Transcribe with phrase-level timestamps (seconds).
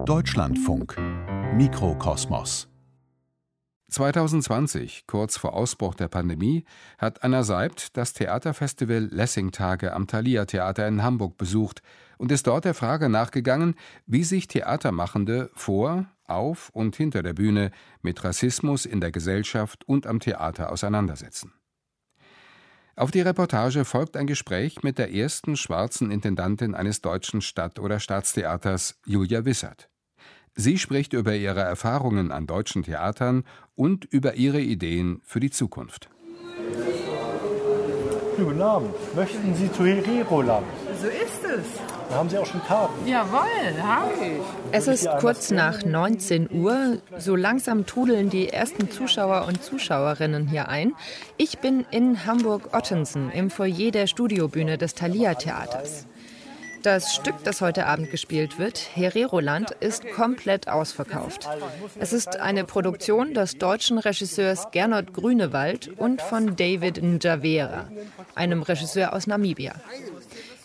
[0.00, 0.96] Deutschlandfunk
[1.54, 2.68] Mikrokosmos
[3.88, 6.64] 2020, kurz vor Ausbruch der Pandemie,
[6.98, 11.82] hat Anna Seibt das Theaterfestival Lessing-Tage am Thalia Theater in Hamburg besucht
[12.18, 13.76] und ist dort der Frage nachgegangen,
[14.06, 17.70] wie sich Theatermachende vor, auf und hinter der Bühne
[18.00, 21.52] mit Rassismus in der Gesellschaft und am Theater auseinandersetzen.
[22.94, 28.00] Auf die Reportage folgt ein Gespräch mit der ersten schwarzen Intendantin eines deutschen Stadt- oder
[28.00, 29.88] Staatstheaters, Julia Wissert.
[30.54, 36.10] Sie spricht über ihre Erfahrungen an deutschen Theatern und über ihre Ideen für die Zukunft.
[38.36, 38.94] Guten Abend.
[39.14, 40.66] Möchten Sie zu Hereroland?
[41.00, 42.01] So ist es.
[42.12, 43.08] Da haben Sie auch schon Karten.
[43.08, 44.42] Jawohl, habe ich.
[44.70, 46.98] Es ist kurz nach 19 Uhr.
[47.16, 50.92] So langsam trudeln die ersten Zuschauer und Zuschauerinnen hier ein.
[51.38, 56.06] Ich bin in Hamburg-Ottensen im Foyer der Studiobühne des Thalia Theaters.
[56.82, 61.48] Das Stück, das heute Abend gespielt wird, Hereroland, ist komplett ausverkauft.
[61.98, 67.88] Es ist eine Produktion des deutschen Regisseurs Gernot Grünewald und von David Njavera,
[68.34, 69.74] einem Regisseur aus Namibia.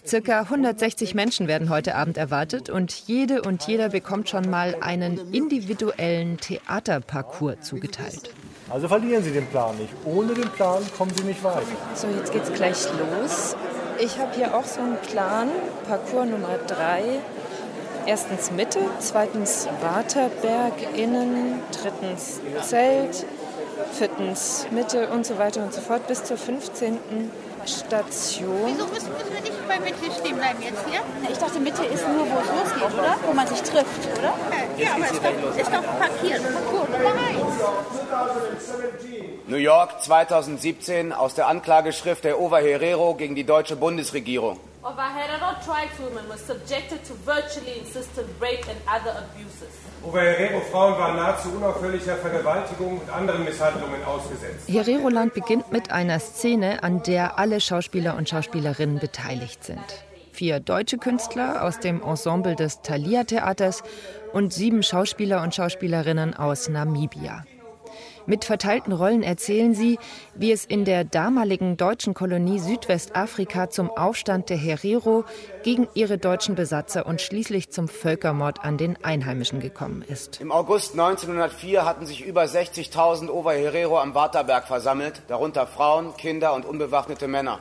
[0.08, 5.34] Circa 160 Menschen werden heute Abend erwartet und jede und jeder bekommt schon mal einen
[5.34, 8.34] individuellen Theaterparcours zugeteilt.
[8.70, 9.92] Also verlieren Sie den Plan nicht.
[10.06, 11.62] Ohne den Plan kommen Sie nicht weiter.
[11.94, 13.58] So, jetzt geht's gleich los.
[14.00, 15.50] Ich habe hier auch so einen Plan,
[15.86, 17.02] Parcours Nummer 3.
[18.06, 23.26] Erstens Mitte, zweitens Waterberg innen, drittens Zelt,
[23.92, 26.98] viertens Mitte und so weiter und so fort bis zur 15.
[27.68, 28.66] Station.
[28.66, 31.02] Wieso müssen, müssen wir nicht bei Mitte stehen bleiben jetzt hier?
[31.30, 33.18] Ich dachte, Mitte ist nur, wo es losgeht, oder?
[33.26, 34.34] Wo man sich trifft, oder?
[34.78, 36.42] Ja, aber es ist ist doch parkiert.
[36.54, 37.38] Parcours Nummer 1.
[39.48, 44.60] New York 2017 aus der Anklageschrift der Ova Herrero gegen die deutsche Bundesregierung.
[44.84, 49.87] Ova Herrero tribeswoman was subjected to virtually insistent rape and other abuses.
[50.04, 54.68] Ova Herrero Frauen waren nahezu unaufhörlicher Vergewaltigung und anderen Misshandlungen ausgesetzt.
[54.68, 59.84] Hereroland beginnt mit einer Szene, an der alle Schauspieler und Schauspielerinnen beteiligt sind.
[60.32, 63.82] Vier deutsche Künstler aus dem Ensemble des Thalia Theaters
[64.34, 67.44] und sieben Schauspieler und Schauspielerinnen aus Namibia.
[68.30, 70.00] Mit verteilten Rollen erzählen sie,
[70.36, 75.24] wie es in der damaligen deutschen Kolonie Südwestafrika zum Aufstand der Herero
[75.64, 80.42] gegen ihre deutschen Besatzer und schließlich zum Völkermord an den Einheimischen gekommen ist.
[80.42, 86.54] Im August 1904 hatten sich über 60.000 Over Herero am Waterberg versammelt, darunter Frauen, Kinder
[86.54, 87.60] und unbewaffnete Männer.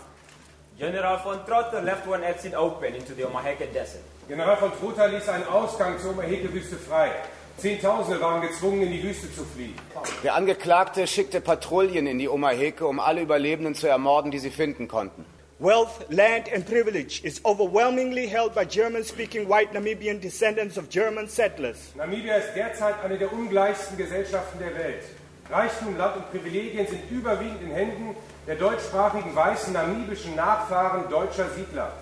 [0.79, 4.03] General von Trotter left one exit open into the Omaheke Desert.
[4.27, 7.13] General von Trotha ließ einen Ausgang zur Omaheke-Wüste frei.
[7.59, 9.75] Zehntausende waren gezwungen, in die Wüste zu fliehen.
[10.23, 14.89] Der Angeklagte schickte Patrouillen in die Omaheke, um alle Überlebenden zu ermorden, die sie finden
[14.89, 15.25] konnten.
[15.59, 21.95] Wealth, land and privilege is overwhelmingly held by German-speaking white Namibian descendants of German settlers.
[21.95, 25.05] Namibia ist derzeit eine der ungleichsten Gesellschaften der Welt.
[25.51, 28.17] Reichtum, Land und Privilegien sind überwiegend in Händen
[28.47, 31.93] der deutschsprachigen weißen namibischen Nachfahren deutscher Siedler.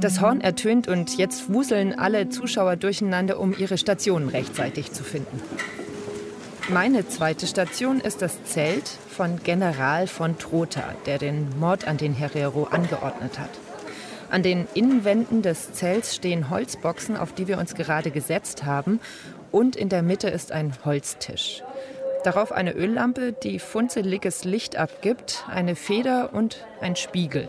[0.00, 5.42] Das Horn ertönt und jetzt wuseln alle Zuschauer durcheinander, um ihre Stationen rechtzeitig zu finden.
[6.70, 12.14] Meine zweite Station ist das Zelt von General von Trotha, der den Mord an den
[12.14, 13.50] Herero angeordnet hat.
[14.30, 19.00] An den Innenwänden des Zelts stehen Holzboxen, auf die wir uns gerade gesetzt haben,
[19.52, 21.62] und in der Mitte ist ein Holztisch.
[22.24, 27.48] Darauf eine Öllampe, die funzeliges Licht abgibt, eine Feder und ein Spiegel.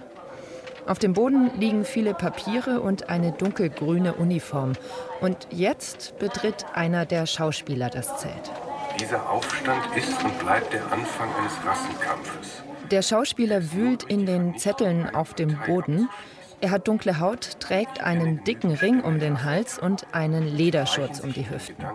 [0.88, 4.74] Auf dem Boden liegen viele Papiere und eine dunkelgrüne Uniform.
[5.22, 8.52] Und jetzt betritt einer der Schauspieler das Zelt.
[9.00, 12.64] Dieser Aufstand ist und bleibt der Anfang eines Rassenkampfes.
[12.90, 16.09] Der Schauspieler wühlt in den Zetteln auf dem Boden.
[16.59, 21.34] Er hat dunkle Haut, trägt einen dicken Ring um den Hals und einen Lederschurz um
[21.34, 21.86] die Hüften.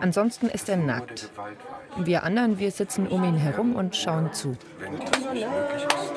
[0.00, 1.30] Ansonsten ist er nackt.
[1.96, 4.56] Wir anderen, wir sitzen um ihn herum und schauen zu.
[4.78, 6.11] Wenn das nicht möglich ist,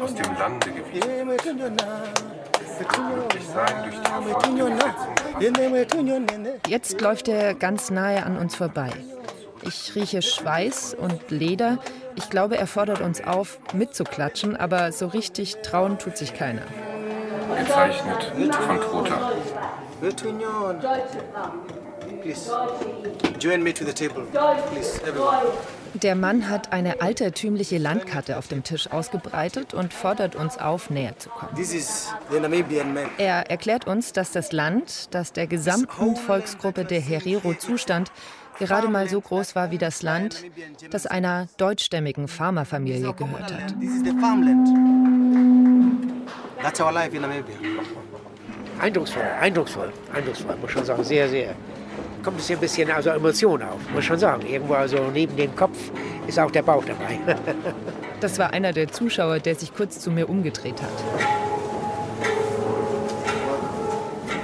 [0.00, 1.76] aus dem Lande gewiesen.
[6.68, 8.90] Jetzt läuft er ganz nahe an uns vorbei.
[9.62, 11.78] Ich rieche Schweiß und Leder.
[12.14, 16.62] Ich glaube, er fordert uns auf, mitzuklatschen, aber so richtig trauen tut sich keiner.
[17.58, 19.32] Gezeichnet von Trotha.
[22.22, 22.50] Please,
[23.38, 24.24] join me to the table.
[24.70, 25.46] Please, everyone.
[26.02, 31.18] Der Mann hat eine altertümliche Landkarte auf dem Tisch ausgebreitet und fordert uns auf, näher
[31.18, 31.54] zu kommen.
[31.54, 33.04] This is the Namibian man.
[33.16, 38.12] Er erklärt uns, dass das Land, das der gesamten Volksgruppe der Herero zustand,
[38.58, 40.44] gerade mal so groß war wie das Land,
[40.90, 43.74] das einer deutschstämmigen Farmerfamilie gehört hat.
[46.62, 47.56] That's our life in Namibia.
[48.80, 51.54] Eindrucksvoll, eindrucksvoll, eindrucksvoll, muss schon sagen, sehr, sehr.
[52.26, 54.44] Kommt es ein bisschen also Emotion auf, muss schon sagen.
[54.44, 55.92] Irgendwo also neben dem Kopf
[56.26, 57.20] ist auch der Bauch dabei.
[58.20, 60.90] das war einer der Zuschauer, der sich kurz zu mir umgedreht hat.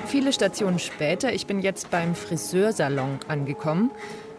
[0.06, 3.90] Viele Stationen später, ich bin jetzt beim Friseursalon angekommen.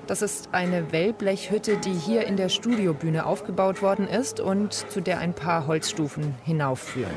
[0.06, 5.20] Das ist eine Wellblechhütte, die hier in der Studiobühne aufgebaut worden ist und zu der
[5.20, 7.14] ein paar Holzstufen hinaufführen.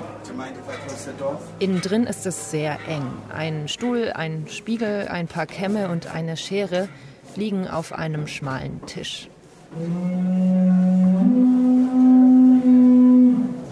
[1.58, 3.06] Innen drin ist es sehr eng.
[3.34, 6.88] Ein Stuhl, ein Spiegel, ein paar Kämme und eine Schere
[7.34, 9.28] liegen auf einem schmalen Tisch.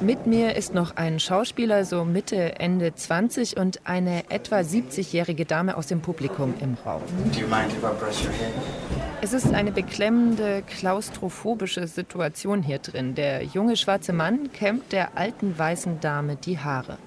[0.01, 5.79] Mit mir ist noch ein Schauspieler, so Mitte, Ende 20 und eine etwa 70-jährige Dame
[5.79, 7.01] aus dem Publikum im Raum.
[9.25, 13.15] Es ist eine beklemmende, klaustrophobische Situation hier drin.
[13.15, 16.99] Der junge schwarze Mann kämmt der alten weißen Dame die Haare.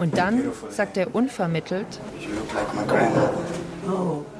[0.00, 1.86] Und dann sagt er unvermittelt,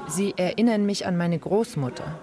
[0.09, 2.19] Sie erinnern mich an meine Großmutter.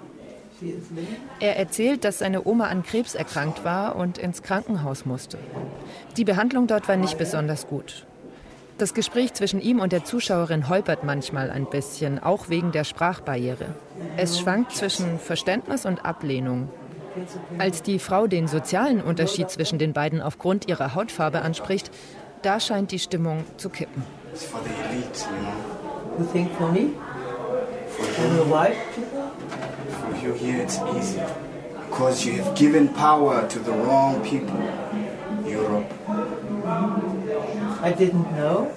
[1.41, 5.39] Er erzählt, dass seine Oma an Krebs erkrankt war und ins Krankenhaus musste.
[6.19, 8.05] Die Behandlung dort war nicht besonders gut.
[8.79, 13.75] Das Gespräch zwischen ihm und der Zuschauerin holpert manchmal ein bisschen, auch wegen der Sprachbarriere.
[14.17, 16.69] Es schwankt zwischen Verständnis und Ablehnung.
[17.59, 21.91] Als die Frau den sozialen Unterschied zwischen den beiden aufgrund ihrer Hautfarbe anspricht,
[22.43, 24.03] da scheint die Stimmung zu kippen.
[24.35, 25.77] For the elite, you know.
[26.19, 26.91] You think for me?
[27.89, 29.17] For the white people?
[30.23, 31.21] you here it's easy
[31.89, 34.61] because you have given power to the wrong people.
[35.47, 35.87] Europe.
[37.81, 38.73] I didn't know.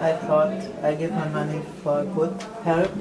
[0.00, 0.52] I thought
[0.82, 2.94] I give my money for good help.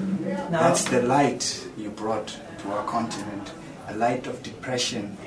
[0.50, 2.28] Now That's the light you brought
[2.60, 3.52] to our continent,
[3.88, 5.18] a light of depression.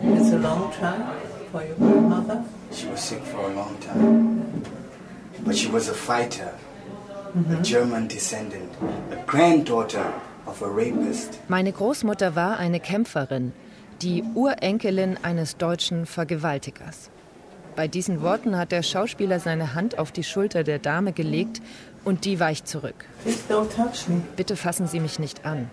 [0.00, 1.20] It's a long time
[1.50, 2.44] for your grandmother.
[2.70, 4.64] She was sick for a long time.
[5.44, 6.52] But she was a fighter,
[7.34, 7.58] mm -hmm.
[7.58, 8.72] a German descendant,
[9.12, 10.06] a granddaughter
[10.46, 11.40] of a rapist.
[11.48, 13.52] Meine Großmutter war eine Kämpferin,
[14.00, 17.11] die Urenkelin eines deutschen Vergewaltigers.
[17.74, 21.62] Bei diesen Worten hat der Schauspieler seine Hand auf die Schulter der Dame gelegt
[22.04, 23.06] und die weicht zurück.
[24.36, 25.70] Bitte fassen Sie mich nicht an.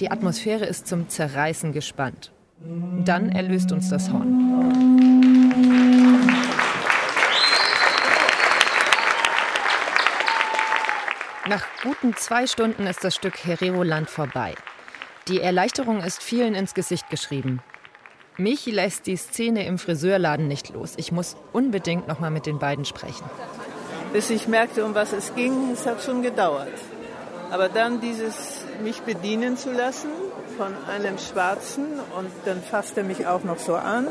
[0.00, 2.32] Die Atmosphäre ist zum Zerreißen gespannt.
[3.04, 4.48] Dann erlöst uns das Horn.
[11.48, 14.54] Nach guten zwei Stunden ist das Stück Herero-Land vorbei.
[15.28, 17.62] Die Erleichterung ist vielen ins Gesicht geschrieben.
[18.40, 20.92] Mich lässt die Szene im Friseurladen nicht los.
[20.96, 23.28] Ich muss unbedingt noch mal mit den beiden sprechen.
[24.12, 26.68] Bis ich merkte, um was es ging, es hat schon gedauert.
[27.50, 30.10] Aber dann dieses mich bedienen zu lassen
[30.56, 31.84] von einem Schwarzen
[32.16, 34.06] und dann fasst er mich auch noch so an,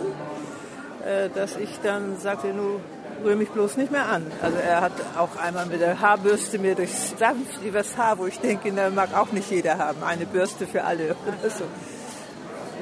[1.06, 2.82] äh, dass ich dann sagte, nur
[3.24, 4.30] rühre mich bloß nicht mehr an.
[4.42, 8.40] Also er hat auch einmal mit der Haarbürste mir durchs sanft übers Haar, wo ich
[8.40, 11.64] denke, na, mag auch nicht jeder haben, eine Bürste für alle oder so.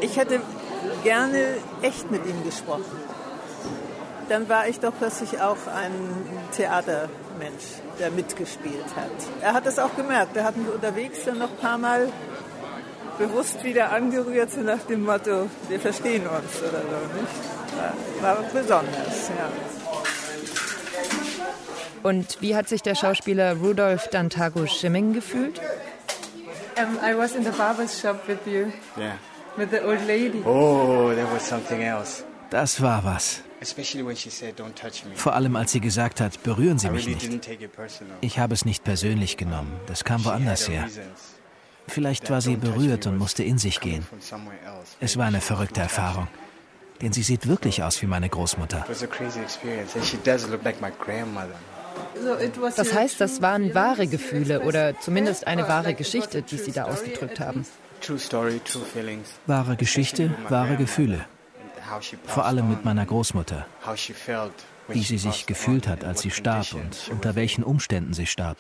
[0.02, 0.42] Ich hätte
[1.04, 3.00] gerne echt mit ihm gesprochen.
[4.30, 5.94] Dann war ich doch plötzlich auch ein
[6.56, 9.12] Theatermensch, der mitgespielt hat.
[9.42, 10.36] Er hat es auch gemerkt.
[10.36, 12.10] Er hat mich unterwegs dann noch ein paar Mal
[13.18, 17.20] bewusst wieder angerührt, so nach dem Motto, wir verstehen uns oder so.
[17.22, 18.22] Nicht?
[18.22, 19.50] War, war besonders, ja.
[22.04, 25.60] Und wie hat sich der Schauspieler Rudolf Dantago Schimming gefühlt?
[26.78, 28.72] Um, I was in the barber's shop with you.
[28.98, 29.14] Yeah.
[29.58, 30.44] With the old lady.
[30.46, 32.24] Oh, that was something else.
[32.50, 33.42] Das war was.
[35.16, 37.50] Vor allem als sie gesagt hat, berühren Sie mich nicht.
[38.22, 40.88] Ich habe es nicht persönlich genommen, das kam woanders her.
[41.88, 44.06] Vielleicht war sie berührt und musste in sich gehen.
[45.00, 46.28] Es war eine verrückte Erfahrung.
[47.02, 48.86] Denn sie sieht wirklich aus wie meine Großmutter.
[52.76, 57.40] Das heißt, das waren wahre Gefühle oder zumindest eine wahre Geschichte, die Sie da ausgedrückt
[57.40, 57.66] haben.
[59.46, 61.26] Wahre Geschichte, wahre Gefühle.
[62.26, 63.66] Vor allem mit meiner Großmutter.
[64.88, 68.58] Wie sie sich gefühlt hat, als sie starb und unter welchen Umständen sie starb.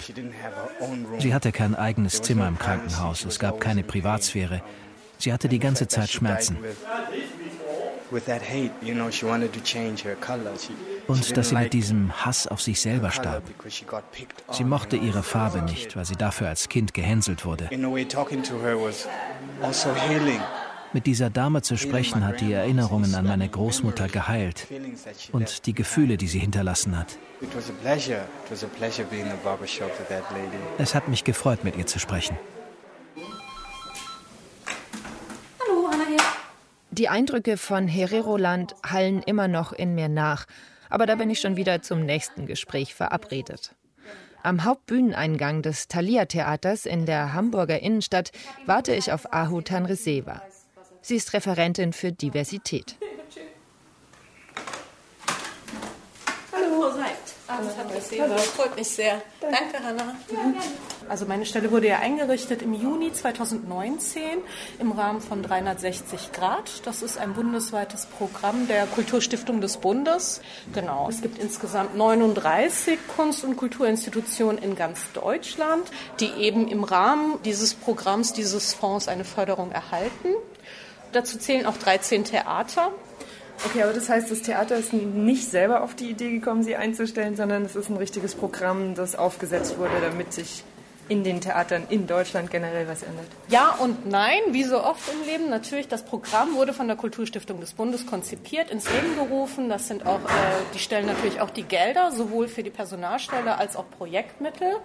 [1.19, 4.61] Sie hatte kein eigenes Zimmer im Krankenhaus, es gab keine Privatsphäre.
[5.17, 6.57] Sie hatte die ganze Zeit Schmerzen.
[11.07, 13.43] Und dass sie mit diesem Hass auf sich selber starb.
[14.51, 17.69] Sie mochte ihre Farbe nicht, weil sie dafür als Kind gehänselt wurde.
[19.61, 19.89] Also
[20.93, 24.67] mit dieser Dame zu sprechen hat die Erinnerungen an meine Großmutter geheilt
[25.33, 27.17] und die Gefühle, die sie hinterlassen hat.
[30.77, 32.37] Es hat mich gefreut, mit ihr zu sprechen.
[36.97, 40.45] Die Eindrücke von Hereroland hallen immer noch in mir nach,
[40.89, 43.75] aber da bin ich schon wieder zum nächsten Gespräch verabredet.
[44.43, 48.31] Am Hauptbühneneingang des Thalia Theaters in der Hamburger Innenstadt
[48.65, 50.41] warte ich auf Ahu Tanreseva.
[51.01, 52.95] Sie ist Referentin für Diversität.
[56.53, 56.93] Hallo,
[57.47, 58.19] seid.
[58.21, 59.21] Hallo, freut mich sehr.
[59.39, 60.15] Danke, Hanna.
[61.07, 64.21] Also meine Stelle wurde ja eingerichtet im Juni 2019
[64.79, 66.85] im Rahmen von 360 Grad.
[66.85, 70.41] Das ist ein bundesweites Programm der Kulturstiftung des Bundes.
[70.73, 77.41] Genau, es gibt insgesamt 39 Kunst- und Kulturinstitutionen in ganz Deutschland, die eben im Rahmen
[77.43, 80.29] dieses Programms, dieses Fonds eine Förderung erhalten.
[81.11, 82.91] Dazu zählen auch 13 Theater.
[83.63, 87.35] Okay, aber das heißt, das Theater ist nicht selber auf die Idee gekommen, sie einzustellen,
[87.35, 90.63] sondern es ist ein richtiges Programm, das aufgesetzt wurde, damit sich
[91.07, 93.27] in den Theatern in Deutschland generell was ändert?
[93.47, 95.49] Ja und nein, wie so oft im Leben.
[95.49, 99.69] Natürlich, das Programm wurde von der Kulturstiftung des Bundes konzipiert, ins Leben gerufen.
[99.69, 103.75] Das sind auch, äh, die stellen natürlich auch die Gelder, sowohl für die Personalstelle als
[103.75, 104.77] auch Projektmittel.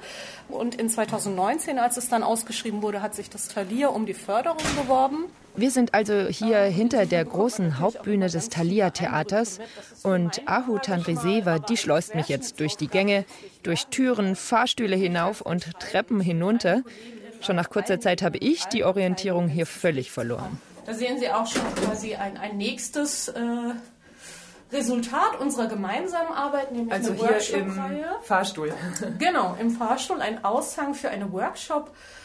[0.48, 4.62] Und in 2019, als es dann ausgeschrieben wurde, hat sich das Talier um die Förderung
[4.76, 5.26] beworben.
[5.56, 9.58] Wir sind also hier hinter der großen Hauptbühne des Thalia Theaters
[10.02, 13.24] und Ahu Tanriseva, die schleust mich jetzt durch die Gänge,
[13.62, 16.82] durch Türen, Fahrstühle hinauf und Treppen hinunter.
[17.40, 20.60] Schon nach kurzer Zeit habe ich die Orientierung hier völlig verloren.
[20.86, 23.40] Da sehen Sie auch schon quasi ein, ein nächstes äh,
[24.72, 28.04] Resultat unserer gemeinsamen Arbeit, nämlich also eine Workshop-Reihe.
[28.18, 28.72] Im Fahrstuhl.
[29.18, 32.19] genau, im Fahrstuhl ein Aushang für eine Workshop äh,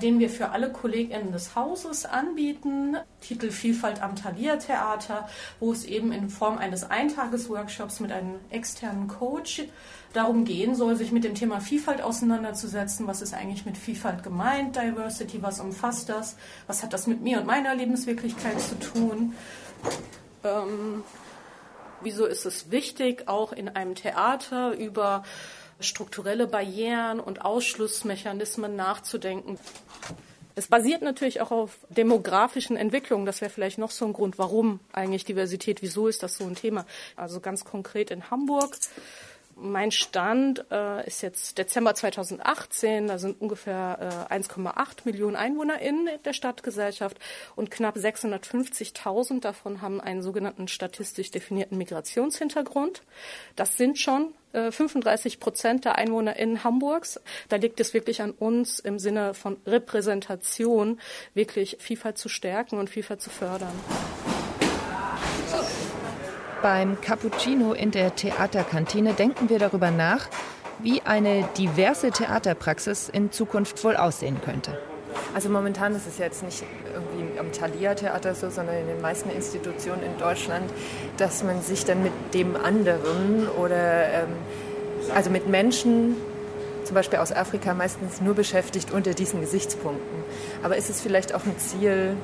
[0.00, 2.96] den wir für alle KollegInnen des Hauses anbieten.
[3.20, 9.08] Titel Vielfalt am Thalia Theater, wo es eben in Form eines Eintagesworkshops mit einem externen
[9.08, 9.62] Coach
[10.12, 13.06] darum gehen soll, sich mit dem Thema Vielfalt auseinanderzusetzen.
[13.06, 14.76] Was ist eigentlich mit Vielfalt gemeint?
[14.76, 16.36] Diversity, was umfasst das?
[16.66, 19.34] Was hat das mit mir und meiner Lebenswirklichkeit zu tun?
[20.44, 21.04] Ähm,
[22.02, 25.22] wieso ist es wichtig, auch in einem Theater über
[25.80, 29.58] strukturelle Barrieren und Ausschlussmechanismen nachzudenken.
[30.54, 33.24] Es basiert natürlich auch auf demografischen Entwicklungen.
[33.24, 36.54] Das wäre vielleicht noch so ein Grund, warum eigentlich Diversität, wieso ist das so ein
[36.54, 36.86] Thema.
[37.16, 38.76] Also ganz konkret in Hamburg
[39.60, 43.08] mein Stand äh, ist jetzt Dezember 2018.
[43.08, 47.18] Da sind ungefähr äh, 1,8 Millionen Einwohner in der Stadtgesellschaft
[47.56, 53.02] und knapp 650.000 davon haben einen sogenannten statistisch definierten Migrationshintergrund.
[53.56, 57.20] Das sind schon 35 äh, Prozent der Einwohner in Hamburgs.
[57.48, 61.00] Da liegt es wirklich an uns im Sinne von Repräsentation,
[61.34, 63.72] wirklich Vielfalt zu stärken und Vielfalt zu fördern.
[66.62, 70.28] Beim Cappuccino in der Theaterkantine denken wir darüber nach,
[70.80, 74.76] wie eine diverse Theaterpraxis in Zukunft wohl aussehen könnte.
[75.34, 76.62] Also momentan ist es jetzt nicht
[76.92, 80.70] irgendwie am Thalia-Theater so, sondern in den meisten Institutionen in Deutschland,
[81.16, 84.28] dass man sich dann mit dem anderen oder ähm,
[85.14, 86.16] also mit Menschen,
[86.84, 90.24] zum Beispiel aus Afrika, meistens nur beschäftigt unter diesen Gesichtspunkten.
[90.62, 92.16] Aber ist es vielleicht auch ein Ziel,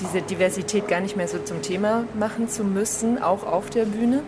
[0.00, 4.22] diese Diversität gar nicht mehr so zum Thema machen zu müssen, auch auf der Bühne?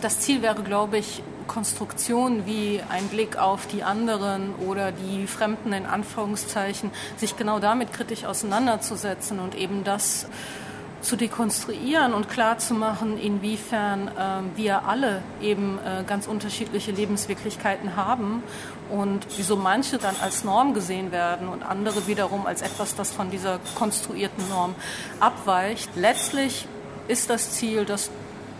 [0.00, 5.72] Das Ziel wäre, glaube ich, Konstruktion wie ein Blick auf die anderen oder die Fremden
[5.72, 10.28] in Anführungszeichen, sich genau damit kritisch auseinanderzusetzen und eben das
[11.00, 18.42] zu dekonstruieren und klarzumachen, inwiefern äh, wir alle eben äh, ganz unterschiedliche Lebenswirklichkeiten haben
[18.90, 23.30] und wieso manche dann als Norm gesehen werden und andere wiederum als etwas, das von
[23.30, 24.74] dieser konstruierten Norm
[25.20, 25.90] abweicht.
[25.94, 26.66] Letztlich
[27.08, 28.10] ist das Ziel, dass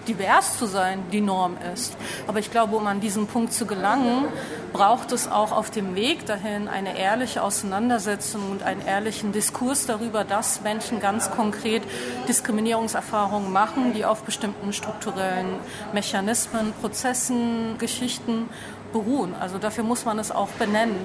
[0.09, 1.97] divers zu sein die Norm ist.
[2.27, 4.25] Aber ich glaube, um an diesen Punkt zu gelangen,
[4.73, 10.25] braucht es auch auf dem Weg dahin eine ehrliche Auseinandersetzung und einen ehrlichen Diskurs darüber,
[10.25, 11.83] dass Menschen ganz konkret
[12.27, 15.57] Diskriminierungserfahrungen machen, die auf bestimmten strukturellen
[15.93, 18.49] Mechanismen, Prozessen, Geschichten
[18.93, 19.35] beruhen.
[19.35, 20.97] Also dafür muss man es auch benennen.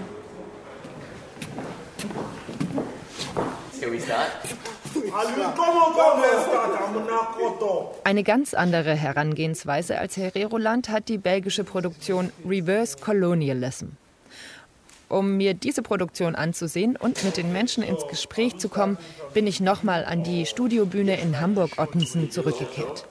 [8.04, 13.88] Eine ganz andere Herangehensweise als Hereroland hat die belgische Produktion Reverse Colonialism.
[15.10, 18.98] Um mir diese Produktion anzusehen und mit den Menschen ins Gespräch zu kommen,
[19.34, 23.06] bin ich nochmal an die Studiobühne in Hamburg-Ottensen zurückgekehrt.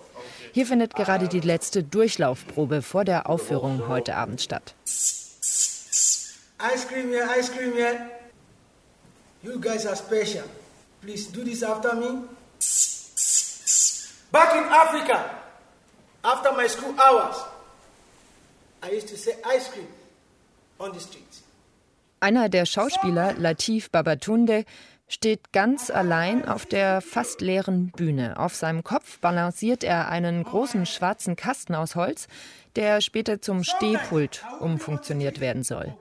[0.53, 4.75] Hier findet gerade die letzte Durchlaufprobe vor der Aufführung heute Abend statt.
[4.85, 8.11] Ice cream here, ice cream here.
[9.43, 10.45] You guys are special.
[11.01, 12.25] Please do this after me.
[14.31, 15.31] Back in Africa,
[16.23, 17.37] after my school hours,
[18.83, 19.89] I used to say ice cream
[20.79, 21.43] on the streets.
[22.21, 24.65] Einer der Schauspieler, Latif Babatunde,
[25.13, 28.39] steht ganz allein auf der fast leeren Bühne.
[28.39, 32.29] Auf seinem Kopf balanciert er einen großen schwarzen Kasten aus Holz,
[32.77, 35.95] der später zum Stehpult umfunktioniert werden soll.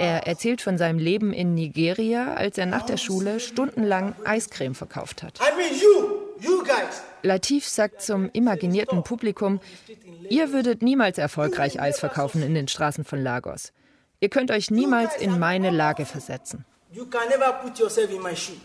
[0.00, 5.22] Er erzählt von seinem Leben in Nigeria, als er nach der Schule stundenlang Eiscreme verkauft
[5.22, 5.38] hat.
[7.22, 9.60] Latif sagt zum imaginierten Publikum,
[10.28, 13.72] ihr würdet niemals erfolgreich Eis verkaufen in den Straßen von Lagos.
[14.18, 16.64] Ihr könnt euch niemals in meine Lage versetzen.
[16.92, 18.56] You can never put yourself in my shoe.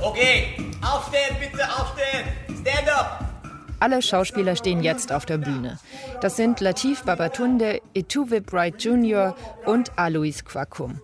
[0.00, 2.26] Okay, aufstehen, bitte aufstehen.
[2.62, 3.24] Stand up.
[3.78, 5.78] Alle Schauspieler stehen jetzt auf der Bühne.
[6.20, 9.36] Das sind Latif Babatunde, Etuve Bright Jr.
[9.66, 11.00] und Alois Kwakum.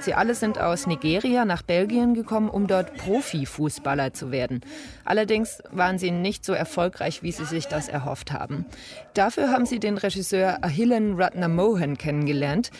[0.00, 4.60] Sie alle sind aus Nigeria nach Belgien gekommen, um dort Profifußballer zu werden.
[5.04, 8.66] Allerdings waren sie nicht so erfolgreich, wie sie sich das erhofft haben.
[9.14, 12.70] Dafür haben sie den Regisseur Ahillen Ratnamohan kennengelernt.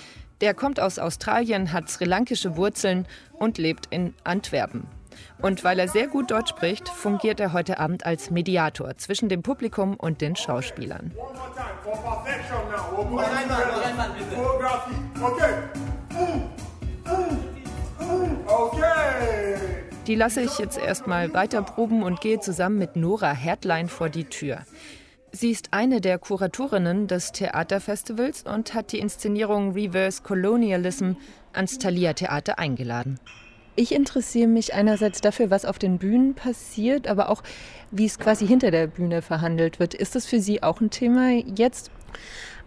[0.45, 4.87] Der kommt aus Australien, hat sri-lankische Wurzeln und lebt in Antwerpen.
[5.41, 9.43] Und weil er sehr gut Deutsch spricht, fungiert er heute Abend als Mediator zwischen dem
[9.43, 11.13] Publikum und den Schauspielern.
[20.07, 24.25] Die lasse ich jetzt erstmal weiter proben und gehe zusammen mit Nora Hertlein vor die
[24.25, 24.59] Tür.
[25.37, 31.15] Sie ist eine der Kuratorinnen des Theaterfestivals und hat die Inszenierung Reverse Colonialism
[31.53, 33.19] ans Thalia Theater eingeladen.
[33.75, 37.43] Ich interessiere mich einerseits dafür, was auf den Bühnen passiert, aber auch,
[37.91, 39.95] wie es quasi hinter der Bühne verhandelt wird.
[39.95, 41.91] Ist das für Sie auch ein Thema jetzt?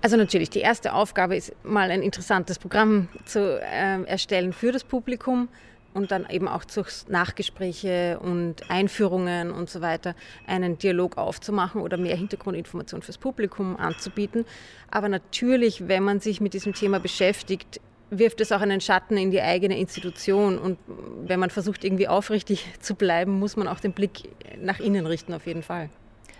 [0.01, 4.83] Also natürlich, die erste Aufgabe ist mal ein interessantes Programm zu äh, erstellen für das
[4.83, 5.47] Publikum
[5.94, 10.15] und dann eben auch durch Nachgespräche und Einführungen und so weiter
[10.46, 14.46] einen Dialog aufzumachen oder mehr Hintergrundinformation fürs Publikum anzubieten.
[14.91, 19.32] Aber natürlich, wenn man sich mit diesem Thema beschäftigt, wirft es auch einen Schatten in
[19.32, 20.58] die eigene Institution.
[20.58, 20.77] Und
[21.25, 24.29] wenn man versucht, irgendwie aufrichtig zu bleiben, muss man auch den Blick
[24.61, 25.90] nach innen richten, auf jeden Fall.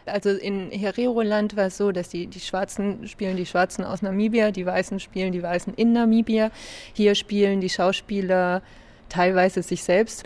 [0.06, 4.52] Also in Herero-Land war es so, dass die, die Schwarzen spielen die Schwarzen aus Namibia,
[4.52, 6.50] die Weißen spielen die Weißen in Namibia.
[6.94, 8.62] Hier spielen die Schauspieler
[9.10, 10.24] teilweise sich selbst.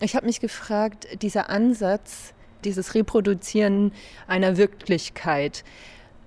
[0.00, 3.92] Ich habe mich gefragt, dieser Ansatz, dieses Reproduzieren
[4.26, 5.64] einer Wirklichkeit,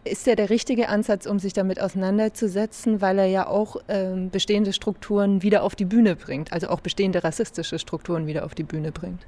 [0.05, 4.71] ist der der richtige Ansatz, um sich damit auseinanderzusetzen, weil er ja auch ähm, bestehende
[4.71, 8.91] Strukturen wieder auf die Bühne bringt, also auch bestehende rassistische Strukturen wieder auf die Bühne
[8.91, 9.25] bringt?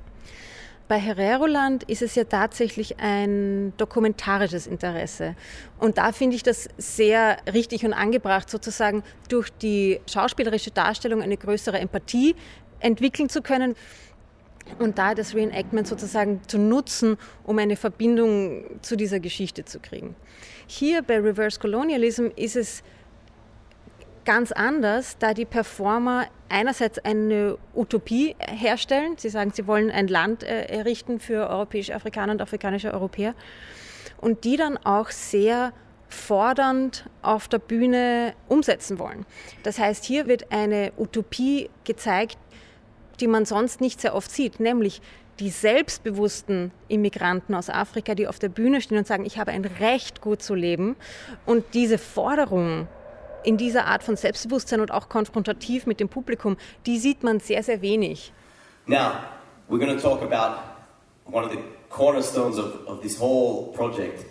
[0.87, 5.35] Bei Hereroland ist es ja tatsächlich ein dokumentarisches Interesse.
[5.79, 11.35] Und da finde ich das sehr richtig und angebracht, sozusagen durch die schauspielerische Darstellung eine
[11.35, 12.35] größere Empathie
[12.79, 13.75] entwickeln zu können
[14.79, 20.15] und da das Reenactment sozusagen zu nutzen, um eine Verbindung zu dieser Geschichte zu kriegen.
[20.67, 22.83] Hier bei Reverse Colonialism ist es
[24.25, 29.13] ganz anders, da die Performer einerseits eine Utopie herstellen.
[29.17, 33.35] Sie sagen, sie wollen ein Land äh, errichten für europäische Afrikaner und afrikanische Europäer
[34.19, 35.71] und die dann auch sehr
[36.09, 39.25] fordernd auf der Bühne umsetzen wollen.
[39.63, 42.37] Das heißt, hier wird eine Utopie gezeigt,
[43.19, 45.01] die man sonst nicht sehr oft sieht, nämlich
[45.39, 49.65] die selbstbewussten Immigranten aus Afrika, die auf der Bühne stehen und sagen, ich habe ein
[49.65, 50.95] Recht, gut zu leben.
[51.45, 52.87] Und diese Forderung
[53.43, 57.63] in dieser Art von Selbstbewusstsein und auch konfrontativ mit dem Publikum, die sieht man sehr,
[57.63, 58.33] sehr wenig.
[58.87, 59.11] Now,
[59.69, 60.59] we're going to talk about
[61.25, 64.25] one of the cornerstones of, of this whole project,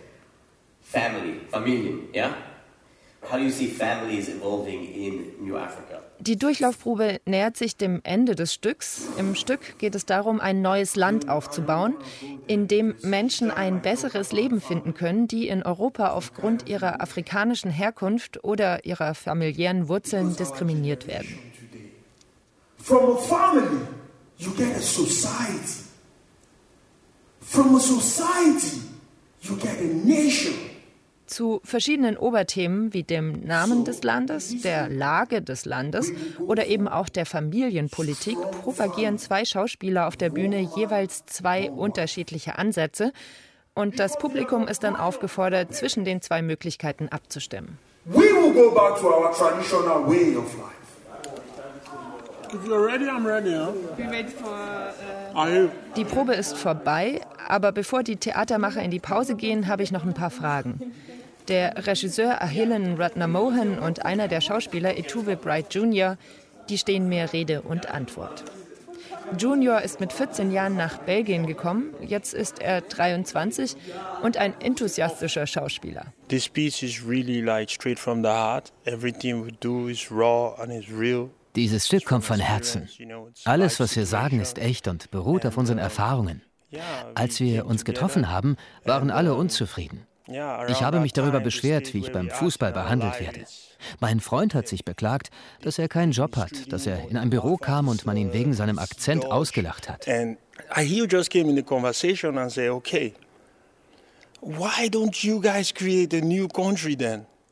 [0.81, 2.35] family, Familien, yeah?
[3.23, 6.01] How do you see families evolving in New Africa?
[6.19, 9.03] Die Durchlaufprobe nähert sich dem Ende des Stücks.
[9.19, 11.95] Im Stück geht es darum, ein neues Land aufzubauen,
[12.47, 18.43] in dem Menschen ein besseres Leben finden können, die in Europa aufgrund ihrer afrikanischen Herkunft
[18.45, 21.39] oder ihrer familiären Wurzeln diskriminiert werden.
[22.79, 23.81] From a family,
[24.39, 25.85] you get a society.
[27.41, 28.81] From a society,
[29.43, 30.55] you get a nation
[31.27, 37.09] zu verschiedenen Oberthemen wie dem Namen des Landes, der Lage des Landes oder eben auch
[37.09, 43.13] der Familienpolitik propagieren zwei Schauspieler auf der Bühne jeweils zwei unterschiedliche Ansätze
[43.75, 47.79] und das Publikum ist dann aufgefordert, zwischen den zwei Möglichkeiten abzustimmen.
[48.07, 50.86] We will go back to our traditional way of life.
[55.97, 60.05] Die Probe ist vorbei, aber bevor die Theatermacher in die Pause gehen, habe ich noch
[60.05, 60.93] ein paar Fragen.
[61.49, 66.17] Der Regisseur Ahillen Ratnamohan und einer der Schauspieler Etuve Bright Jr.,
[66.69, 68.45] die stehen mir Rede und Antwort.
[69.39, 71.95] Junior ist mit 14 Jahren nach Belgien gekommen.
[72.01, 73.77] Jetzt ist er 23
[74.23, 76.07] und ein enthusiastischer Schauspieler.
[76.29, 78.73] This piece is really like straight from the heart.
[78.85, 81.31] Everything we do is raw and is real.
[81.57, 82.89] Dieses Stück kommt von Herzen.
[83.45, 86.43] Alles, was wir sagen, ist echt und beruht auf unseren Erfahrungen.
[87.15, 90.07] Als wir uns getroffen haben, waren alle unzufrieden.
[90.29, 93.45] Ich habe mich darüber beschwert, wie ich beim Fußball behandelt werde.
[94.01, 95.31] Mein Freund hat sich beklagt,
[95.63, 98.53] dass er keinen Job hat, dass er in ein Büro kam und man ihn wegen
[98.53, 100.07] seinem Akzent ausgelacht hat.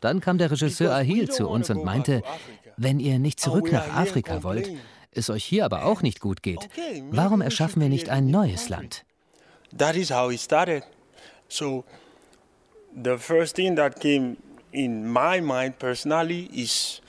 [0.01, 2.23] Dann kam der Regisseur Ahil zu uns und meinte,
[2.77, 4.71] wenn ihr nicht zurück nach Afrika wollt,
[5.13, 6.69] es euch hier aber auch nicht gut geht,
[7.11, 9.05] warum erschaffen wir nicht ein neues Land?
[9.77, 10.85] That is how it started.
[11.49, 11.85] So
[12.95, 14.37] the first thing that came
[14.73, 17.01] in my mind personally is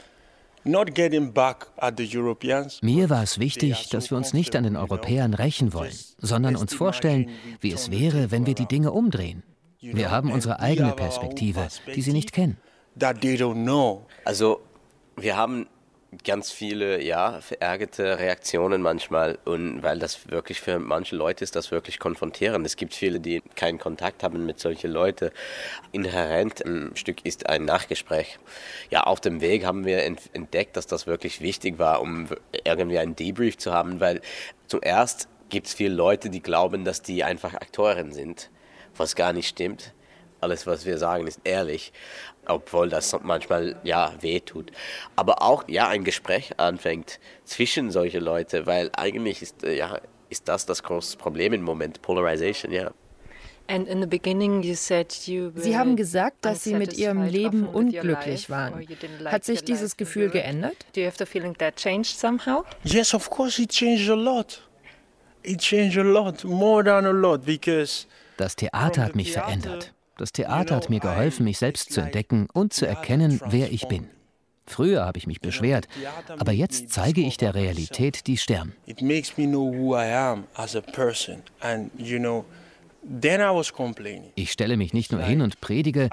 [0.63, 2.81] not getting back at the Europeans.
[2.81, 6.73] Mir war es wichtig, dass wir uns nicht an den Europäern rächen wollen, sondern uns
[6.73, 7.29] vorstellen,
[7.61, 9.43] wie es wäre, wenn wir die Dinge umdrehen.
[9.79, 12.57] Wir haben unsere eigene Perspektive, die sie nicht kennen.
[14.25, 14.61] Also,
[15.17, 15.67] wir haben
[16.23, 21.71] ganz viele, ja, verärgerte Reaktionen manchmal und weil das wirklich für manche Leute ist das
[21.71, 22.65] wirklich konfrontierend.
[22.65, 25.31] Es gibt viele, die keinen Kontakt haben mit solchen Leuten.
[25.91, 28.39] Inhärent im Stück ist ein Nachgespräch.
[28.89, 32.27] Ja, auf dem Weg haben wir entdeckt, dass das wirklich wichtig war, um
[32.63, 34.21] irgendwie einen Debrief zu haben, weil
[34.67, 38.49] zuerst gibt es viele Leute, die glauben, dass die einfach Aktoren sind,
[38.95, 39.93] was gar nicht stimmt.
[40.41, 41.91] Alles, was wir sagen, ist ehrlich
[42.47, 44.71] obwohl das manchmal ja wehtut.
[45.15, 50.47] Aber auch ja ein Gespräch anfängt zwischen solche Leute, weil eigentlich ist äh, ja ist
[50.47, 52.91] das das große Problem im Moment Polarization, ja.
[55.55, 58.85] Sie haben gesagt, dass Sie mit Ihrem Leben unglücklich waren.
[59.25, 60.75] Hat sich dieses Gefühl geändert?
[62.83, 64.61] Yes, of course it changed a lot.
[65.41, 68.05] It changed a lot, more than a lot, because
[68.37, 69.94] das Theater hat mich verändert.
[70.17, 74.07] Das Theater hat mir geholfen, mich selbst zu entdecken und zu erkennen, wer ich bin.
[74.67, 75.87] Früher habe ich mich beschwert,
[76.39, 78.73] aber jetzt zeige ich der Realität die Stirn.
[84.35, 86.09] Ich stelle mich nicht nur hin und predige,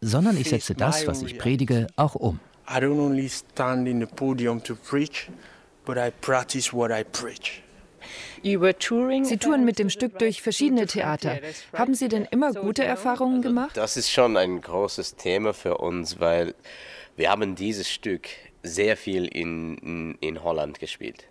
[0.00, 2.40] sondern ich setze das, was ich predige, auch um.
[2.68, 5.28] I don't only stand in the podium to preach,
[5.84, 7.63] but I practice what I preach.
[8.42, 11.38] Sie touren mit dem Stück durch verschiedene Theater.
[11.72, 13.76] Haben Sie denn immer gute Erfahrungen gemacht?
[13.76, 16.54] Das ist schon ein großes Thema für uns, weil
[17.16, 18.28] wir haben dieses Stück
[18.62, 21.24] sehr viel in, in, in Holland gespielt.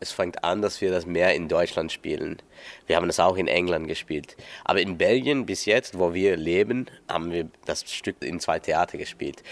[0.00, 2.38] Es fängt an, dass wir das mehr in Deutschland spielen.
[2.88, 4.36] Wir haben es auch in England gespielt.
[4.64, 8.98] Aber in Belgien bis jetzt, wo wir leben, haben wir das Stück in zwei Theater
[8.98, 9.44] gespielt.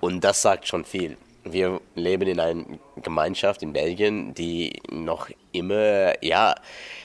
[0.00, 1.16] Und das sagt schon viel
[1.52, 2.64] wir leben in einer
[3.02, 6.54] Gemeinschaft in Belgien, die noch immer, ja,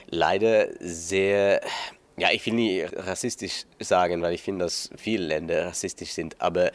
[0.07, 1.61] leider sehr,
[2.17, 6.71] ja, ich will nie rassistisch sagen, weil ich finde, dass viele Länder rassistisch sind, aber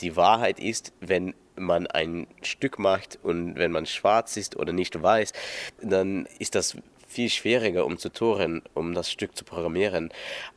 [0.00, 5.00] die Wahrheit ist, wenn man ein Stück macht und wenn man schwarz ist oder nicht
[5.00, 5.32] weiß,
[5.82, 6.76] dann ist das
[7.08, 10.10] viel schwieriger, um zu touren, um das Stück zu programmieren.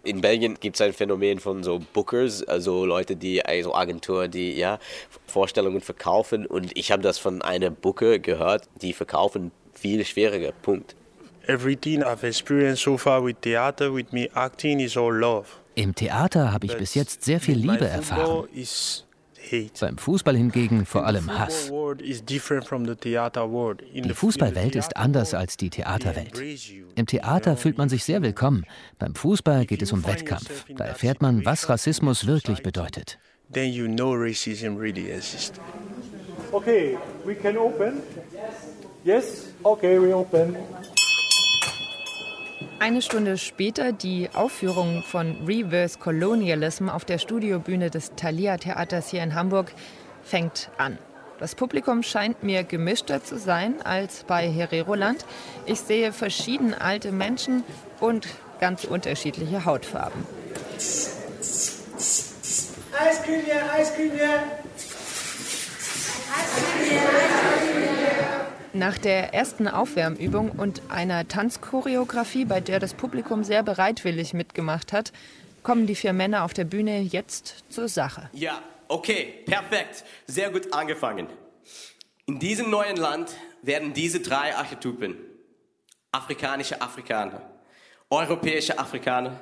[0.03, 4.53] In Belgien gibt es ein Phänomen von so Bookers, also Leute, die, also Agentur, die
[4.53, 4.77] ja
[5.25, 6.45] Vorstellungen verkaufen.
[6.45, 10.51] Und ich habe das von einer Booker gehört, die verkaufen viel schwieriger.
[10.61, 10.95] Punkt.
[11.47, 15.47] Everything I've experienced so far with theater, with me acting, is all love.
[15.73, 18.47] Im Theater habe ich bis jetzt sehr viel Liebe erfahren.
[19.79, 21.71] Beim Fußball hingegen vor allem Hass.
[22.23, 22.39] Die
[24.13, 26.41] Fußballwelt ist anders als die Theaterwelt.
[26.95, 28.65] Im Theater fühlt man sich sehr willkommen.
[28.99, 30.65] Beim Fußball geht es um Wettkampf.
[30.75, 33.19] Da erfährt man, was Rassismus wirklich bedeutet.
[36.53, 38.01] Okay, we can open.
[39.03, 40.55] Yes, okay, we open.
[42.81, 49.21] Eine Stunde später die Aufführung von Reverse Colonialism auf der Studiobühne des Thalia Theaters hier
[49.21, 49.71] in Hamburg
[50.23, 50.97] fängt an.
[51.37, 55.27] Das Publikum scheint mir gemischter zu sein als bei Hereroland.
[55.67, 57.63] Ich sehe verschieden alte Menschen
[57.99, 58.27] und
[58.59, 60.25] ganz unterschiedliche Hautfarben.
[62.99, 64.39] Eiscreme hier, Eiscreme hier.
[68.73, 75.11] Nach der ersten Aufwärmübung und einer Tanzchoreografie, bei der das Publikum sehr bereitwillig mitgemacht hat,
[75.61, 78.29] kommen die vier Männer auf der Bühne jetzt zur Sache.
[78.31, 80.05] Ja, okay, perfekt.
[80.25, 81.27] Sehr gut angefangen.
[82.27, 83.31] In diesem neuen Land
[83.61, 85.17] werden diese drei Archetypen,
[86.13, 87.41] afrikanische Afrikaner,
[88.09, 89.37] europäische Afrikaner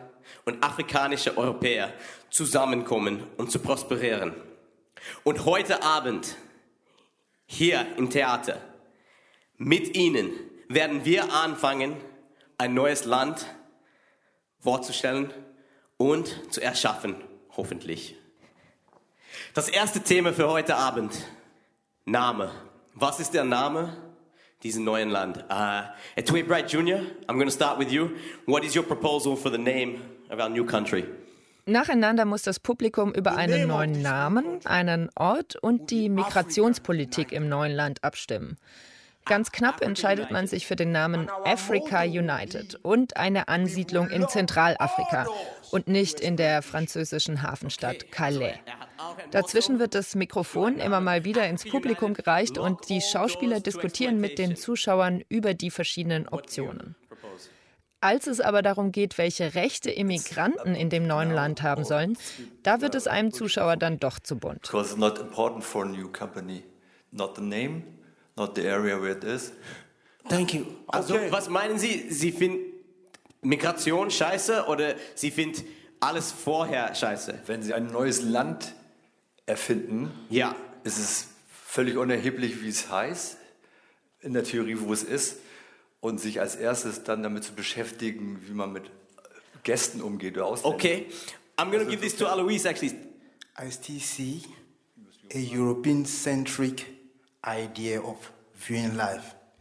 [0.46, 1.94] und afrikanische Europäer,
[2.32, 4.34] zusammenkommen, um zu prosperieren.
[5.24, 6.36] Und heute Abend,
[7.46, 8.60] hier im Theater,
[9.60, 10.32] mit ihnen
[10.70, 11.96] werden wir anfangen,
[12.58, 13.46] ein neues Land
[14.60, 15.32] vorzustellen
[15.98, 17.16] und zu erschaffen,
[17.56, 18.16] hoffentlich.
[19.54, 21.14] Das erste Thema für heute Abend,
[22.06, 22.52] Name.
[22.96, 23.96] Was ist der Name
[24.64, 25.46] dieses neuen Land?
[25.52, 25.84] Uh,
[26.16, 28.12] Etui Bright Jr., I'm going to start with you.
[28.46, 31.06] What is your proposal for the name of our new country?
[31.66, 37.74] Nacheinander muss das Publikum über einen neuen Namen, einen Ort und die Migrationspolitik im neuen
[37.74, 38.58] Land abstimmen.
[39.26, 45.28] Ganz knapp entscheidet man sich für den Namen Africa United und eine Ansiedlung in Zentralafrika
[45.72, 48.56] und nicht in der französischen Hafenstadt Calais.
[49.32, 54.40] Dazwischen wird das Mikrofon immer mal wieder ins Publikum gereicht und die Schauspieler diskutieren mit
[54.40, 56.96] den Zuschauern über die verschiedenen Optionen.
[58.02, 62.18] Als es aber darum geht, welche Rechte Immigranten in dem neuen Land haben sollen,
[62.64, 64.72] da wird es einem Zuschauer dann doch zu bunt.
[68.40, 69.52] Not the area where it is.
[70.28, 70.66] Thank you.
[70.88, 71.32] Also, okay.
[71.32, 72.10] was meinen Sie?
[72.10, 72.60] Sie finden
[73.42, 75.64] Migration scheiße oder Sie finden
[76.00, 77.40] alles vorher scheiße?
[77.46, 78.74] Wenn Sie ein neues Land
[79.46, 80.56] erfinden, ja.
[80.84, 81.28] ist es
[81.66, 83.38] völlig unerheblich, wie es heißt,
[84.22, 85.38] in der Theorie, wo es ist,
[86.02, 88.84] und sich als erstes dann damit zu beschäftigen, wie man mit
[89.64, 90.76] Gästen umgeht oder Ausländern.
[90.76, 91.08] Okay,
[91.58, 92.96] I'm going to also give this to Alois actually.
[93.58, 94.42] I still see
[95.34, 96.99] a European-centric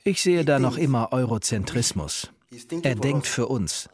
[0.05, 2.31] Ich sehe da noch immer Eurozentrismus.
[2.83, 3.89] Er denkt für uns.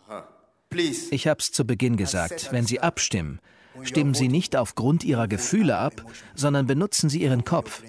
[1.11, 3.41] Ich habe es zu Beginn gesagt, wenn Sie abstimmen,
[3.83, 7.83] stimmen Sie nicht aufgrund Ihrer Gefühle ab, sondern benutzen Sie Ihren Kopf.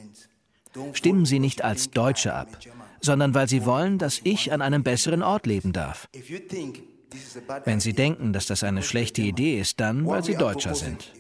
[0.94, 2.60] Stimmen Sie nicht als Deutsche ab,
[3.00, 6.08] sondern weil Sie wollen, dass ich an einem besseren Ort leben darf.
[7.64, 11.12] Wenn Sie denken, dass das eine schlechte Idee ist, dann, weil Sie Deutscher sind.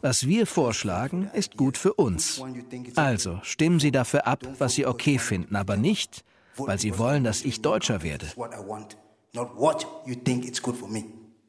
[0.00, 2.42] Was wir vorschlagen, ist gut für uns.
[2.96, 6.24] Also stimmen Sie dafür ab, was Sie okay finden, aber nicht,
[6.56, 8.26] weil Sie wollen, dass ich Deutscher werde.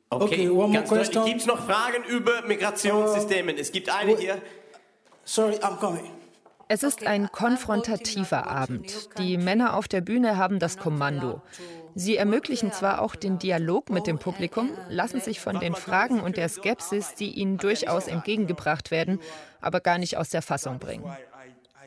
[0.10, 1.26] Okay, ganz deutlich.
[1.26, 3.58] Gibt es noch Fragen über Migrationssysteme?
[3.58, 4.42] Es gibt eine hier.
[5.26, 6.12] Sorry, I'm coming.
[6.68, 9.10] Es ist ein konfrontativer Abend.
[9.18, 11.42] Die Männer auf der Bühne haben das Kommando.
[11.96, 16.38] Sie ermöglichen zwar auch den Dialog mit dem Publikum, lassen sich von den Fragen und
[16.38, 19.20] der Skepsis, die ihnen durchaus entgegengebracht werden,
[19.62, 21.06] aber gar nicht aus der Fassung bringen.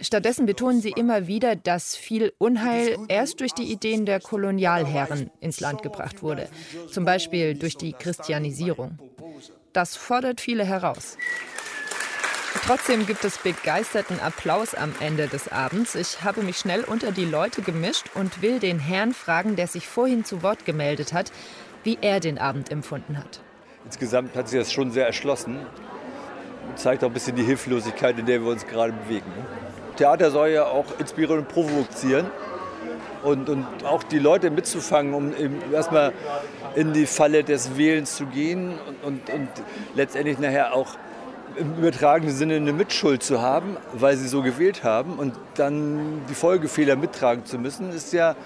[0.01, 5.61] Stattdessen betonen sie immer wieder, dass viel Unheil erst durch die Ideen der Kolonialherren ins
[5.61, 6.49] Land gebracht wurde,
[6.91, 8.99] zum Beispiel durch die Christianisierung.
[9.73, 11.17] Das fordert viele heraus.
[12.65, 15.95] Trotzdem gibt es begeisterten Applaus am Ende des Abends.
[15.95, 19.87] Ich habe mich schnell unter die Leute gemischt und will den Herrn fragen, der sich
[19.87, 21.31] vorhin zu Wort gemeldet hat,
[21.85, 23.41] wie er den Abend empfunden hat.
[23.85, 25.61] Insgesamt hat sich das schon sehr erschlossen.
[26.75, 29.31] Zeigt auch ein bisschen die Hilflosigkeit, in der wir uns gerade bewegen.
[29.97, 32.27] Theater soll ja auch inspirieren und provozieren.
[33.23, 35.33] Und, und auch die Leute mitzufangen, um
[35.73, 36.13] erstmal
[36.75, 39.49] in die Falle des Wählens zu gehen und, und, und
[39.95, 40.97] letztendlich nachher auch
[41.59, 46.35] im übertragenen Sinne eine Mitschuld zu haben, weil sie so gewählt haben und dann die
[46.35, 48.37] Folgefehler mittragen zu müssen, ist ja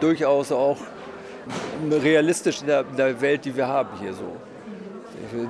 [0.00, 0.78] durchaus auch
[1.90, 4.36] realistisch in der, in der Welt, die wir haben hier so.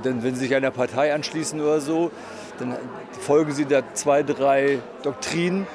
[0.04, 2.10] Denn wenn Sie sich einer Partei anschließen oder so,
[2.58, 2.76] dann
[3.20, 5.66] folgen Sie da zwei, drei Doktrinen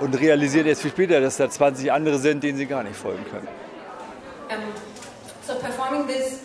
[0.00, 3.24] und realisieren erst viel später, dass da 20 andere sind, denen Sie gar nicht folgen
[3.30, 3.48] können.
[4.48, 4.56] Um,
[5.46, 6.40] so performing this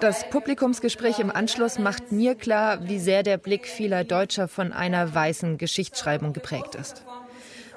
[0.00, 5.14] das Publikumsgespräch im Anschluss macht mir klar, wie sehr der Blick vieler Deutscher von einer
[5.14, 7.04] weißen Geschichtsschreibung geprägt ist.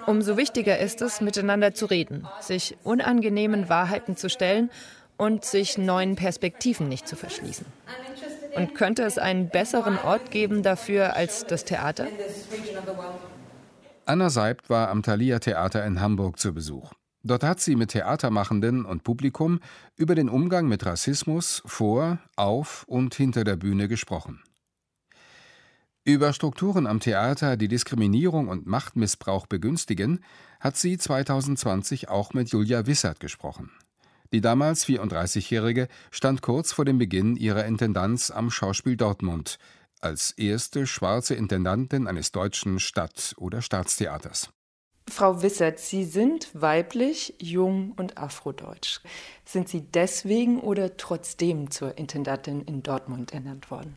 [0.08, 4.71] Umso wichtiger ist es, miteinander zu reden, sich unangenehmen Wahrheiten zu stellen
[5.17, 7.65] und sich neuen Perspektiven nicht zu verschließen.
[8.56, 12.08] Und könnte es einen besseren Ort geben dafür als das Theater?
[14.06, 16.91] Anna Seibt war am Thalia Theater in Hamburg zu Besuch.
[17.23, 19.60] Dort hat sie mit Theatermachenden und Publikum
[19.95, 24.41] über den Umgang mit Rassismus vor, auf und hinter der Bühne gesprochen.
[26.03, 30.23] Über Strukturen am Theater, die Diskriminierung und Machtmissbrauch begünstigen,
[30.60, 33.69] hat sie 2020 auch mit Julia Wissert gesprochen.
[34.34, 39.60] Die damals 34-Jährige stand kurz vor dem Beginn ihrer Intendanz am Schauspiel Dortmund
[40.01, 44.49] als erste schwarze Intendantin eines deutschen Stadt- oder Staatstheaters.
[45.10, 49.02] Frau Wissert, Sie sind weiblich, jung und afrodeutsch.
[49.46, 53.96] Sind Sie deswegen oder trotzdem zur Intendantin in Dortmund ernannt worden?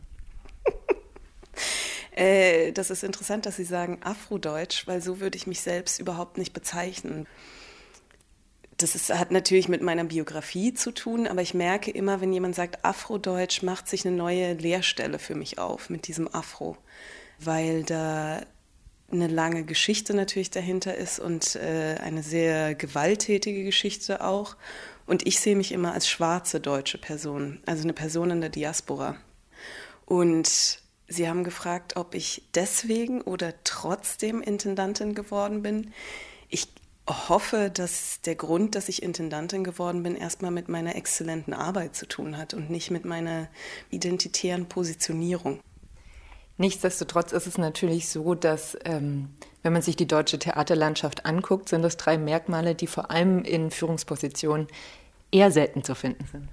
[2.11, 6.37] äh, das ist interessant, dass Sie sagen afrodeutsch, weil so würde ich mich selbst überhaupt
[6.37, 7.27] nicht bezeichnen.
[8.77, 12.55] Das ist, hat natürlich mit meiner Biografie zu tun, aber ich merke immer, wenn jemand
[12.55, 16.75] sagt Afrodeutsch, macht sich eine neue Leerstelle für mich auf mit diesem Afro,
[17.39, 18.41] weil da
[19.11, 24.55] eine lange Geschichte natürlich dahinter ist und äh, eine sehr gewalttätige Geschichte auch.
[25.05, 29.17] Und ich sehe mich immer als schwarze deutsche Person, also eine Person in der Diaspora.
[30.05, 35.93] Und Sie haben gefragt, ob ich deswegen oder trotzdem Intendantin geworden bin.
[36.49, 36.67] Ich
[37.07, 42.07] hoffe, dass der Grund, dass ich Intendantin geworden bin, erstmal mit meiner exzellenten Arbeit zu
[42.07, 43.49] tun hat und nicht mit meiner
[43.91, 45.59] identitären Positionierung.
[46.57, 49.29] Nichtsdestotrotz ist es natürlich so, dass ähm,
[49.63, 53.71] wenn man sich die deutsche Theaterlandschaft anguckt, sind das drei Merkmale, die vor allem in
[53.71, 54.67] Führungspositionen
[55.31, 56.47] eher selten zu finden sind.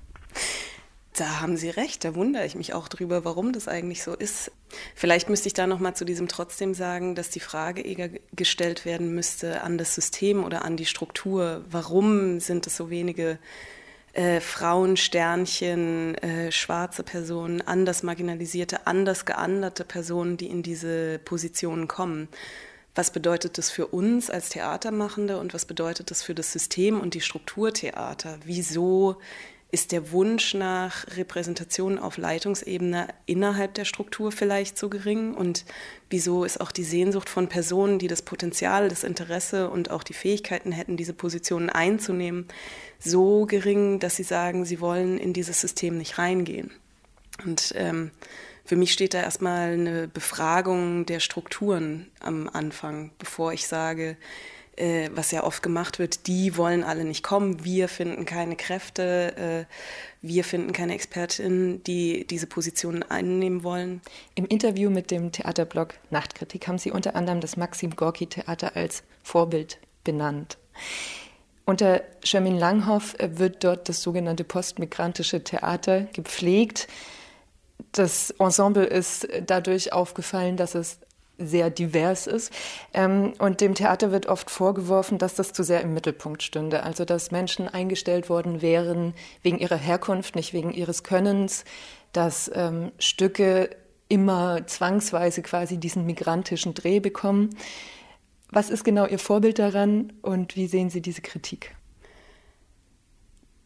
[1.15, 4.51] Da haben Sie recht, da wundere ich mich auch drüber, warum das eigentlich so ist.
[4.95, 8.87] Vielleicht müsste ich da noch mal zu diesem trotzdem sagen, dass die Frage eher gestellt
[8.87, 11.67] werden müsste an das System oder an die Struktur.
[11.71, 13.39] Warum sind es so wenige
[14.13, 21.89] äh, Frauen, Sternchen, äh, schwarze Personen, anders marginalisierte, anders geanderte Personen, die in diese Positionen
[21.89, 22.29] kommen?
[22.95, 27.15] Was bedeutet das für uns als Theatermachende und was bedeutet das für das System und
[27.15, 28.39] die Strukturtheater?
[28.45, 29.17] Wieso
[29.71, 35.33] ist der Wunsch nach Repräsentation auf Leitungsebene innerhalb der Struktur vielleicht so gering?
[35.33, 35.65] Und
[36.11, 40.13] wieso ist auch die Sehnsucht von Personen, die das Potenzial, das Interesse und auch die
[40.13, 42.47] Fähigkeiten hätten, diese Positionen einzunehmen,
[43.03, 46.71] so gering, dass sie sagen, sie wollen in dieses System nicht reingehen?
[47.45, 48.11] Und ähm,
[48.65, 54.17] für mich steht da erstmal eine Befragung der Strukturen am Anfang, bevor ich sage,
[54.77, 59.67] äh, was ja oft gemacht wird, die wollen alle nicht kommen, wir finden keine Kräfte,
[59.69, 59.75] äh,
[60.23, 64.01] wir finden keine Expertinnen, die diese Positionen einnehmen wollen.
[64.35, 69.03] Im Interview mit dem Theaterblog Nachtkritik haben Sie unter anderem das Maxim Gorki Theater als
[69.23, 70.59] Vorbild benannt.
[71.65, 76.89] Unter Shermin Langhoff wird dort das sogenannte postmigrantische Theater gepflegt.
[77.93, 80.99] Das Ensemble ist dadurch aufgefallen, dass es
[81.39, 82.53] sehr divers ist.
[82.93, 86.83] Ähm, und dem Theater wird oft vorgeworfen, dass das zu sehr im Mittelpunkt stünde.
[86.83, 91.65] Also dass Menschen eingestellt worden wären wegen ihrer Herkunft, nicht wegen ihres Könnens,
[92.13, 93.71] dass ähm, Stücke
[94.09, 97.57] immer zwangsweise quasi diesen migrantischen Dreh bekommen.
[98.55, 101.75] Was ist genau Ihr Vorbild daran und wie sehen Sie diese Kritik?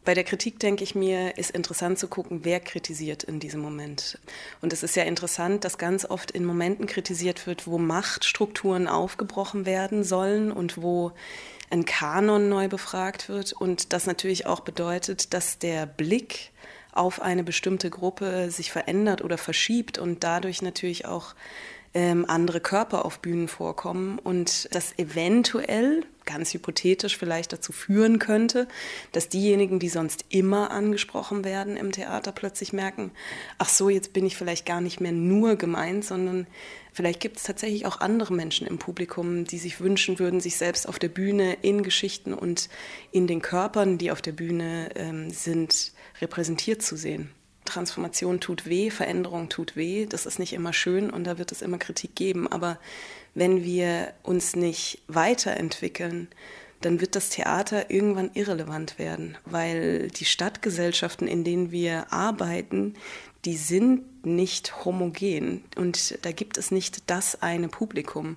[0.04, 4.20] Bei der Kritik denke ich mir, ist interessant zu gucken, wer kritisiert in diesem Moment.
[4.62, 9.66] Und es ist ja interessant, dass ganz oft in Momenten kritisiert wird, wo Machtstrukturen aufgebrochen
[9.66, 11.10] werden sollen und wo
[11.68, 13.54] ein Kanon neu befragt wird.
[13.54, 16.52] Und das natürlich auch bedeutet, dass der Blick
[16.92, 21.34] auf eine bestimmte Gruppe sich verändert oder verschiebt und dadurch natürlich auch
[21.96, 28.68] ähm, andere Körper auf Bühnen vorkommen und das eventuell, ganz hypothetisch vielleicht dazu führen könnte,
[29.12, 33.12] dass diejenigen, die sonst immer angesprochen werden im Theater, plötzlich merken,
[33.56, 36.46] ach so, jetzt bin ich vielleicht gar nicht mehr nur gemeint, sondern
[36.92, 40.86] vielleicht gibt es tatsächlich auch andere Menschen im Publikum, die sich wünschen würden, sich selbst
[40.86, 42.68] auf der Bühne in Geschichten und
[43.10, 47.30] in den Körpern, die auf der Bühne ähm, sind, repräsentiert zu sehen.
[47.66, 51.62] Transformation tut weh, Veränderung tut weh, das ist nicht immer schön und da wird es
[51.62, 52.48] immer Kritik geben.
[52.50, 52.78] Aber
[53.34, 56.28] wenn wir uns nicht weiterentwickeln,
[56.80, 62.94] dann wird das Theater irgendwann irrelevant werden, weil die Stadtgesellschaften, in denen wir arbeiten,
[63.44, 68.36] die sind nicht homogen und da gibt es nicht das eine Publikum.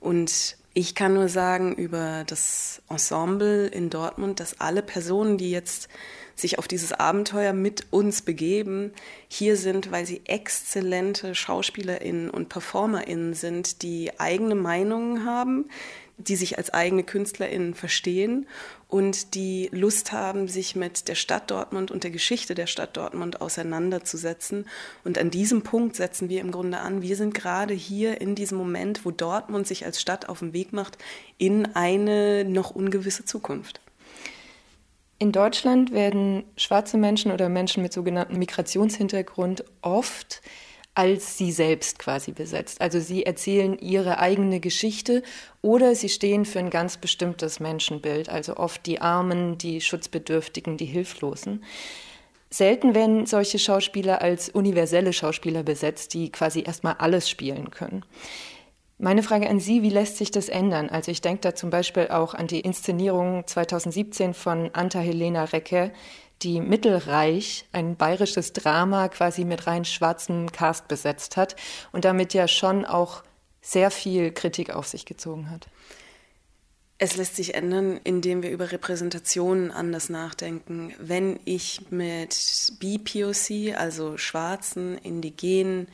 [0.00, 5.88] Und ich kann nur sagen über das Ensemble in Dortmund, dass alle Personen, die jetzt
[6.36, 8.92] sich auf dieses Abenteuer mit uns begeben,
[9.26, 15.68] hier sind, weil sie exzellente Schauspielerinnen und Performerinnen sind, die eigene Meinungen haben,
[16.18, 18.46] die sich als eigene KünstlerInnen verstehen
[18.88, 23.40] und die Lust haben, sich mit der Stadt Dortmund und der Geschichte der Stadt Dortmund
[23.40, 24.66] auseinanderzusetzen.
[25.04, 27.02] Und an diesem Punkt setzen wir im Grunde an.
[27.02, 30.72] Wir sind gerade hier in diesem Moment, wo Dortmund sich als Stadt auf den Weg
[30.72, 30.98] macht
[31.38, 33.80] in eine noch ungewisse Zukunft.
[35.20, 40.42] In Deutschland werden schwarze Menschen oder Menschen mit sogenanntem Migrationshintergrund oft
[40.98, 42.80] als sie selbst quasi besetzt.
[42.80, 45.22] Also sie erzählen ihre eigene Geschichte
[45.62, 50.86] oder sie stehen für ein ganz bestimmtes Menschenbild, also oft die Armen, die Schutzbedürftigen, die
[50.86, 51.62] Hilflosen.
[52.50, 58.04] Selten werden solche Schauspieler als universelle Schauspieler besetzt, die quasi erstmal alles spielen können.
[58.98, 60.88] Meine Frage an Sie, wie lässt sich das ändern?
[60.88, 65.92] Also ich denke da zum Beispiel auch an die Inszenierung 2017 von Anta Helena Recke,
[66.42, 71.56] die Mittelreich, ein bayerisches Drama quasi mit rein schwarzem Cast besetzt hat
[71.92, 73.22] und damit ja schon auch
[73.60, 75.68] sehr viel Kritik auf sich gezogen hat.
[77.00, 80.94] Es lässt sich ändern, indem wir über Repräsentationen anders nachdenken.
[80.98, 82.36] Wenn ich mit
[82.80, 85.86] BPOC, also schwarzen, indigenen,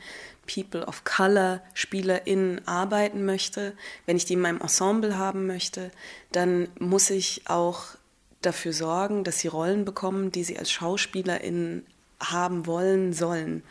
[0.51, 3.73] People of Color, SpielerInnen arbeiten möchte,
[4.05, 5.91] wenn ich die in meinem Ensemble haben möchte,
[6.31, 7.83] dann muss ich auch
[8.45, 11.85] dafür sorgen, dass sie Rollen bekommen, die sie als SchauspielerInnen
[12.19, 13.63] haben wollen, sollen.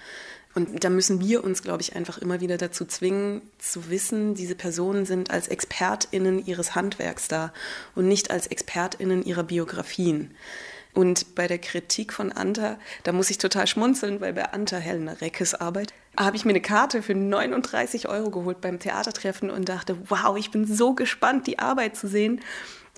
[0.55, 4.55] Und da müssen wir uns, glaube ich, einfach immer wieder dazu zwingen, zu wissen, diese
[4.55, 7.53] Personen sind als ExpertInnen ihres Handwerks da
[7.97, 10.31] und nicht als ExpertInnen ihrer Biografien.
[10.93, 15.15] Und bei der Kritik von Anta, da muss ich total schmunzeln, weil bei Anta Helena
[15.15, 19.97] Reckes Arbeit habe ich mir eine Karte für 39 Euro geholt beim Theatertreffen und dachte,
[20.09, 22.41] wow, ich bin so gespannt, die Arbeit zu sehen.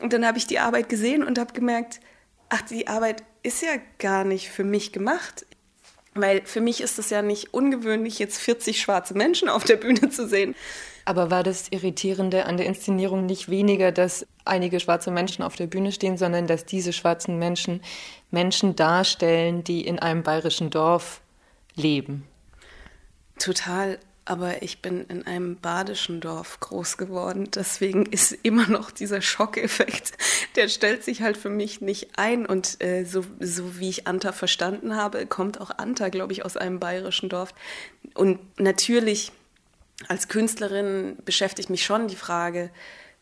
[0.00, 2.00] Und dann habe ich die Arbeit gesehen und habe gemerkt,
[2.48, 5.46] ach, die Arbeit ist ja gar nicht für mich gemacht.
[6.14, 10.08] Weil für mich ist es ja nicht ungewöhnlich, jetzt 40 schwarze Menschen auf der Bühne
[10.08, 10.54] zu sehen.
[11.04, 15.66] Aber war das Irritierende an der Inszenierung nicht weniger, dass einige schwarze Menschen auf der
[15.66, 17.82] Bühne stehen, sondern dass diese schwarzen Menschen
[18.30, 21.20] Menschen darstellen, die in einem bayerischen Dorf
[21.74, 22.26] leben?
[23.38, 27.48] Total aber ich bin in einem badischen Dorf groß geworden.
[27.54, 30.12] Deswegen ist immer noch dieser Schockeffekt,
[30.56, 32.44] der stellt sich halt für mich nicht ein.
[32.44, 36.56] Und äh, so, so wie ich Anta verstanden habe, kommt auch Anta, glaube ich, aus
[36.56, 37.54] einem bayerischen Dorf.
[38.14, 39.32] Und natürlich
[40.08, 42.70] als Künstlerin beschäftigt mich schon die Frage,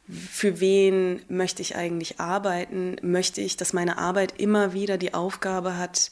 [0.08, 2.96] für wen möchte ich eigentlich arbeiten?
[3.02, 6.10] Möchte ich, dass meine Arbeit immer wieder die Aufgabe hat,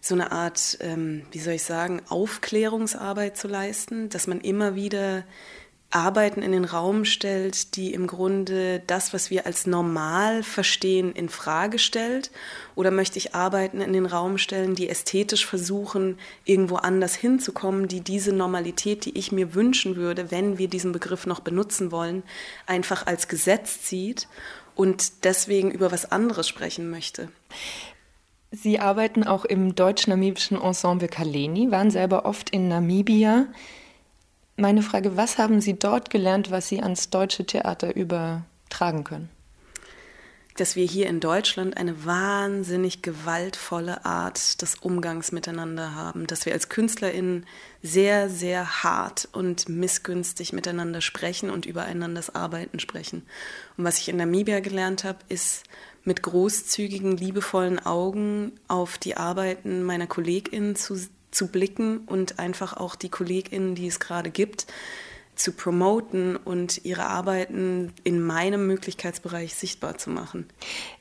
[0.00, 5.24] so eine Art, ähm, wie soll ich sagen, Aufklärungsarbeit zu leisten, dass man immer wieder
[5.90, 11.30] Arbeiten in den Raum stellt, die im Grunde das, was wir als normal verstehen, in
[11.30, 12.30] Frage stellt?
[12.74, 18.02] Oder möchte ich Arbeiten in den Raum stellen, die ästhetisch versuchen, irgendwo anders hinzukommen, die
[18.02, 22.22] diese Normalität, die ich mir wünschen würde, wenn wir diesen Begriff noch benutzen wollen,
[22.66, 24.28] einfach als Gesetz zieht
[24.74, 27.30] und deswegen über was anderes sprechen möchte?
[28.50, 33.46] Sie arbeiten auch im deutsch-namibischen Ensemble Kaleni, waren selber oft in Namibia.
[34.56, 39.28] Meine Frage, was haben Sie dort gelernt, was Sie ans deutsche Theater übertragen können?
[40.56, 46.54] Dass wir hier in Deutschland eine wahnsinnig gewaltvolle Art des Umgangs miteinander haben, dass wir
[46.54, 47.46] als KünstlerInnen
[47.82, 53.26] sehr, sehr hart und missgünstig miteinander sprechen und übereinanders Arbeiten sprechen.
[53.76, 55.64] Und was ich in Namibia gelernt habe, ist,
[56.08, 60.96] mit großzügigen, liebevollen Augen auf die Arbeiten meiner KollegInnen zu,
[61.30, 64.66] zu blicken und einfach auch die KollegInnen, die es gerade gibt,
[65.36, 70.46] zu promoten und ihre Arbeiten in meinem Möglichkeitsbereich sichtbar zu machen.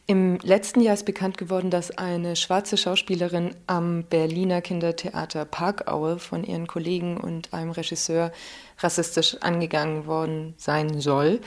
[0.05, 6.43] Im letzten Jahr ist bekannt geworden, dass eine schwarze Schauspielerin am Berliner Kindertheater Parkaue von
[6.43, 8.31] ihren Kollegen und einem Regisseur
[8.79, 11.39] rassistisch angegangen worden sein soll.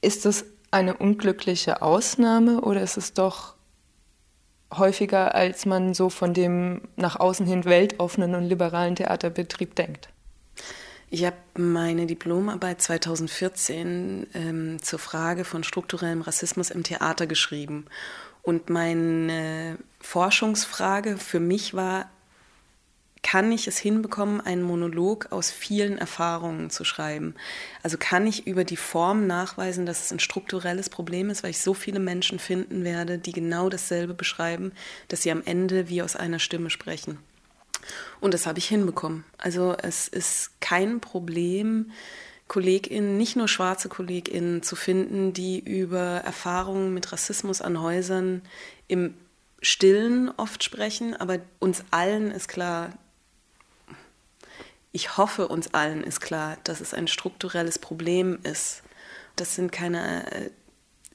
[0.00, 3.54] Ist das eine unglückliche Ausnahme oder ist es doch
[4.76, 10.08] häufiger, als man so von dem nach außen hin weltoffenen und liberalen Theaterbetrieb denkt?
[11.10, 17.86] Ich habe meine Diplomarbeit 2014 ähm, zur Frage von strukturellem Rassismus im Theater geschrieben.
[18.42, 22.10] Und meine Forschungsfrage für mich war,
[23.24, 27.34] kann ich es hinbekommen, einen Monolog aus vielen Erfahrungen zu schreiben?
[27.82, 31.60] Also kann ich über die Form nachweisen, dass es ein strukturelles Problem ist, weil ich
[31.60, 34.72] so viele Menschen finden werde, die genau dasselbe beschreiben,
[35.08, 37.18] dass sie am Ende wie aus einer Stimme sprechen.
[38.20, 39.24] Und das habe ich hinbekommen.
[39.38, 41.90] Also es ist kein Problem,
[42.46, 48.42] KollegInnen, nicht nur schwarze KollegInnen zu finden, die über Erfahrungen mit Rassismus an Häusern
[48.86, 49.14] im
[49.62, 52.90] Stillen oft sprechen, aber uns allen ist klar,
[54.94, 58.84] ich hoffe, uns allen ist klar, dass es ein strukturelles Problem ist.
[59.34, 60.50] Das sind keine äh,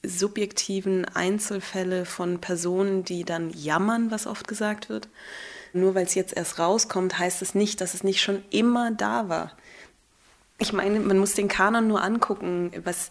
[0.06, 5.08] subjektiven Einzelfälle von Personen, die dann jammern, was oft gesagt wird.
[5.72, 9.30] Nur weil es jetzt erst rauskommt, heißt es nicht, dass es nicht schon immer da
[9.30, 9.56] war.
[10.58, 13.08] Ich meine, man muss den Kanon nur angucken, was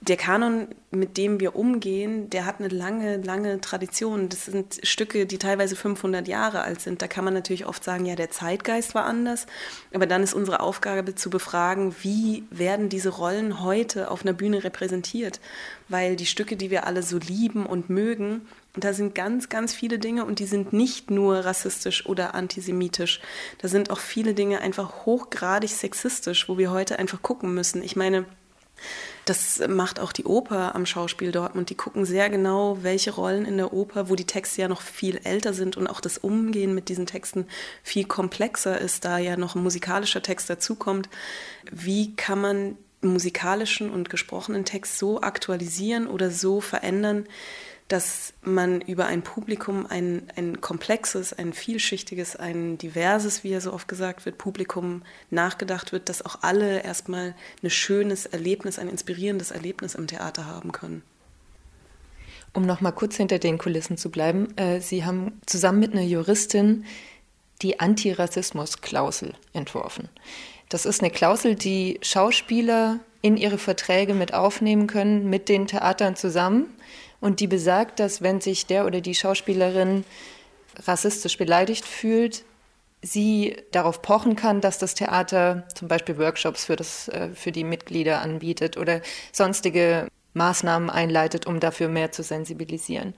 [0.00, 4.28] der Kanon, mit dem wir umgehen, der hat eine lange, lange Tradition.
[4.28, 7.00] Das sind Stücke, die teilweise 500 Jahre alt sind.
[7.00, 9.46] Da kann man natürlich oft sagen, ja, der Zeitgeist war anders.
[9.94, 14.62] Aber dann ist unsere Aufgabe zu befragen, wie werden diese Rollen heute auf einer Bühne
[14.62, 15.40] repräsentiert?
[15.88, 18.42] Weil die Stücke, die wir alle so lieben und mögen,
[18.76, 23.20] da sind ganz, ganz viele Dinge und die sind nicht nur rassistisch oder antisemitisch.
[23.58, 27.82] Da sind auch viele Dinge einfach hochgradig sexistisch, wo wir heute einfach gucken müssen.
[27.82, 28.26] Ich meine,
[29.24, 31.70] das macht auch die Oper am Schauspiel Dortmund.
[31.70, 35.20] Die gucken sehr genau, welche Rollen in der Oper, wo die Texte ja noch viel
[35.24, 37.46] älter sind und auch das Umgehen mit diesen Texten
[37.82, 41.08] viel komplexer ist, da ja noch ein musikalischer Text dazukommt.
[41.70, 47.26] Wie kann man musikalischen und gesprochenen Text so aktualisieren oder so verändern,
[47.88, 53.72] dass man über ein Publikum ein, ein komplexes, ein vielschichtiges, ein diverses, wie ja so
[53.72, 59.50] oft gesagt wird, Publikum nachgedacht wird, dass auch alle erstmal ein schönes Erlebnis, ein inspirierendes
[59.50, 61.02] Erlebnis im Theater haben können.
[62.54, 66.02] Um noch mal kurz hinter den Kulissen zu bleiben, äh, Sie haben zusammen mit einer
[66.02, 66.84] Juristin
[67.62, 70.08] die Antirassismus-Klausel entworfen.
[70.68, 76.16] Das ist eine Klausel, die Schauspieler in ihre Verträge mit aufnehmen können, mit den Theatern
[76.16, 76.66] zusammen.
[77.24, 80.04] Und die besagt, dass wenn sich der oder die Schauspielerin
[80.84, 82.44] rassistisch beleidigt fühlt,
[83.00, 87.64] sie darauf pochen kann, dass das Theater zum Beispiel Workshops für, das, äh, für die
[87.64, 89.00] Mitglieder anbietet oder
[89.32, 93.14] sonstige Maßnahmen einleitet, um dafür mehr zu sensibilisieren.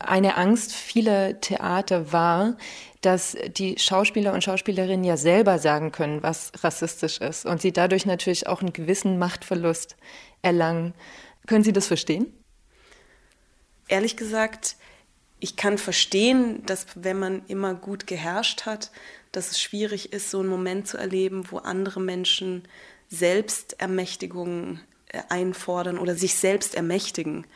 [0.00, 2.56] Eine Angst vieler Theater war,
[3.02, 8.04] dass die Schauspieler und Schauspielerinnen ja selber sagen können, was rassistisch ist und sie dadurch
[8.04, 9.96] natürlich auch einen gewissen Machtverlust
[10.42, 10.92] erlangen.
[11.46, 12.32] Können Sie das verstehen?
[13.88, 14.76] Ehrlich gesagt,
[15.40, 18.90] ich kann verstehen, dass wenn man immer gut geherrscht hat,
[19.32, 22.66] dass es schwierig ist, so einen Moment zu erleben, wo andere Menschen
[23.08, 27.46] Selbstermächtigung äh, einfordern oder sich selbst ermächtigen.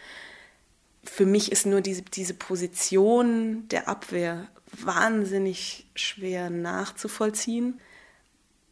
[1.05, 7.81] Für mich ist nur diese, diese Position der Abwehr wahnsinnig schwer nachzuvollziehen.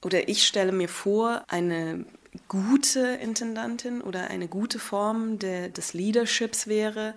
[0.02, 2.06] Oder ich stelle mir vor, eine
[2.48, 7.14] gute Intendantin oder eine gute Form der, des Leaderships wäre,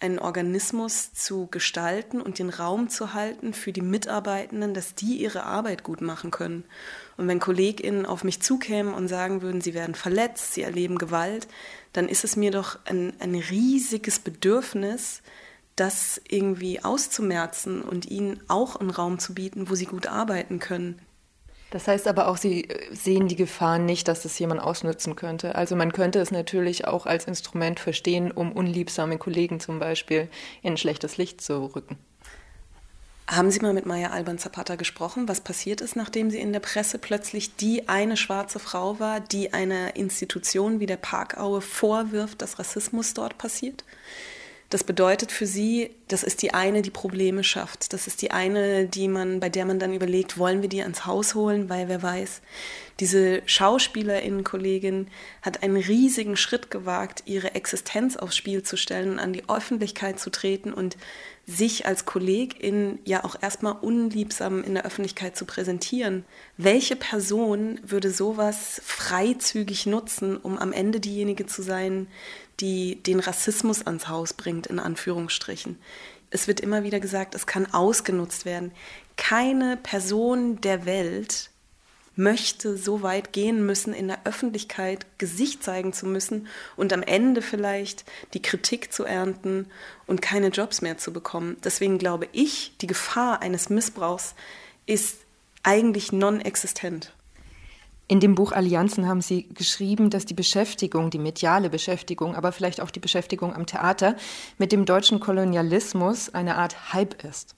[0.00, 5.44] einen Organismus zu gestalten und den Raum zu halten für die Mitarbeitenden, dass die ihre
[5.44, 6.64] Arbeit gut machen können.
[7.16, 11.46] Und wenn KollegInnen auf mich zukämen und sagen würden, sie werden verletzt, sie erleben Gewalt,
[11.92, 15.22] dann ist es mir doch ein, ein riesiges Bedürfnis,
[15.76, 21.00] das irgendwie auszumerzen und ihnen auch einen Raum zu bieten, wo sie gut arbeiten können.
[21.74, 25.56] Das heißt aber auch, Sie äh, sehen die Gefahr nicht, dass das jemand ausnutzen könnte.
[25.56, 30.28] Also man könnte es natürlich auch als Instrument verstehen, um unliebsame Kollegen zum Beispiel
[30.62, 31.98] in schlechtes Licht zu rücken.
[33.26, 36.60] Haben Sie mal mit Maya Alban Zapata gesprochen, was passiert ist, nachdem sie in der
[36.60, 42.60] Presse plötzlich die eine schwarze Frau war, die einer Institution wie der Parkaue vorwirft, dass
[42.60, 43.82] Rassismus dort passiert?
[44.70, 47.92] Das bedeutet für sie, das ist die eine, die Probleme schafft.
[47.92, 51.06] Das ist die eine, die man, bei der man dann überlegt, wollen wir die ans
[51.06, 52.40] Haus holen, weil wer weiß.
[53.00, 55.08] Diese Schauspielerinnenkollegin
[55.42, 60.20] hat einen riesigen Schritt gewagt, ihre Existenz aufs Spiel zu stellen und an die Öffentlichkeit
[60.20, 60.96] zu treten und
[61.46, 66.24] sich als Kollegin ja auch erstmal unliebsam in der Öffentlichkeit zu präsentieren.
[66.56, 72.06] Welche Person würde sowas freizügig nutzen, um am Ende diejenige zu sein,
[72.60, 75.78] die den Rassismus ans Haus bringt, in Anführungsstrichen.
[76.30, 78.72] Es wird immer wieder gesagt, es kann ausgenutzt werden.
[79.16, 81.50] Keine Person der Welt
[82.16, 86.46] möchte so weit gehen müssen, in der Öffentlichkeit Gesicht zeigen zu müssen
[86.76, 89.66] und am Ende vielleicht die Kritik zu ernten
[90.06, 91.56] und keine Jobs mehr zu bekommen.
[91.64, 94.34] Deswegen glaube ich, die Gefahr eines Missbrauchs
[94.86, 95.18] ist
[95.62, 97.12] eigentlich non-existent.
[98.06, 102.80] In dem Buch Allianzen haben Sie geschrieben, dass die Beschäftigung, die mediale Beschäftigung, aber vielleicht
[102.80, 104.16] auch die Beschäftigung am Theater
[104.58, 107.54] mit dem deutschen Kolonialismus eine Art Hype ist.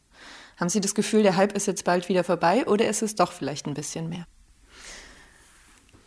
[0.56, 3.32] Haben Sie das Gefühl, der Hype ist jetzt bald wieder vorbei oder ist es doch
[3.32, 4.26] vielleicht ein bisschen mehr?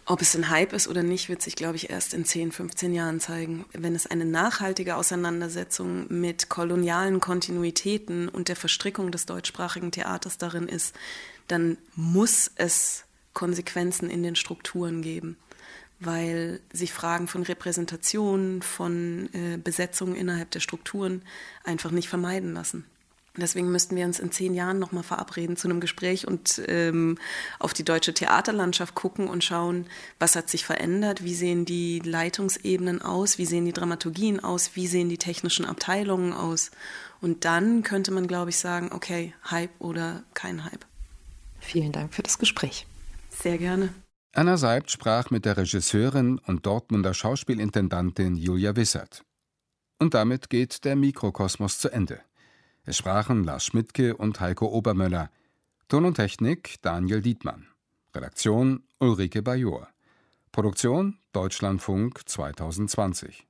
[0.05, 2.95] Ob es ein Hype ist oder nicht, wird sich, glaube ich, erst in 10, 15
[2.95, 3.65] Jahren zeigen.
[3.73, 10.67] Wenn es eine nachhaltige Auseinandersetzung mit kolonialen Kontinuitäten und der Verstrickung des deutschsprachigen Theaters darin
[10.67, 10.95] ist,
[11.47, 13.03] dann muss es
[13.39, 15.37] Konsequenzen in den Strukturen geben,
[16.01, 21.21] weil sich Fragen von Repräsentation, von äh, Besetzung innerhalb der Strukturen
[21.63, 22.83] einfach nicht vermeiden lassen.
[23.37, 27.17] Deswegen müssten wir uns in zehn Jahren nochmal verabreden zu einem Gespräch und ähm,
[27.59, 29.85] auf die deutsche Theaterlandschaft gucken und schauen,
[30.19, 34.87] was hat sich verändert, wie sehen die Leitungsebenen aus, wie sehen die Dramaturgien aus, wie
[34.87, 36.71] sehen die technischen Abteilungen aus.
[37.21, 40.85] Und dann könnte man, glaube ich, sagen, okay, Hype oder kein Hype.
[41.61, 42.85] Vielen Dank für das Gespräch.
[43.41, 43.93] Sehr gerne.
[44.33, 49.23] Anna Seibt sprach mit der Regisseurin und Dortmunder Schauspielintendantin Julia Wissert.
[49.97, 52.21] Und damit geht der Mikrokosmos zu Ende.
[52.83, 55.29] Es sprachen Lars Schmidtke und Heiko Obermöller.
[55.87, 57.67] Ton und Technik Daniel Dietmann.
[58.13, 59.87] Redaktion Ulrike Bajor.
[60.51, 63.49] Produktion Deutschlandfunk 2020.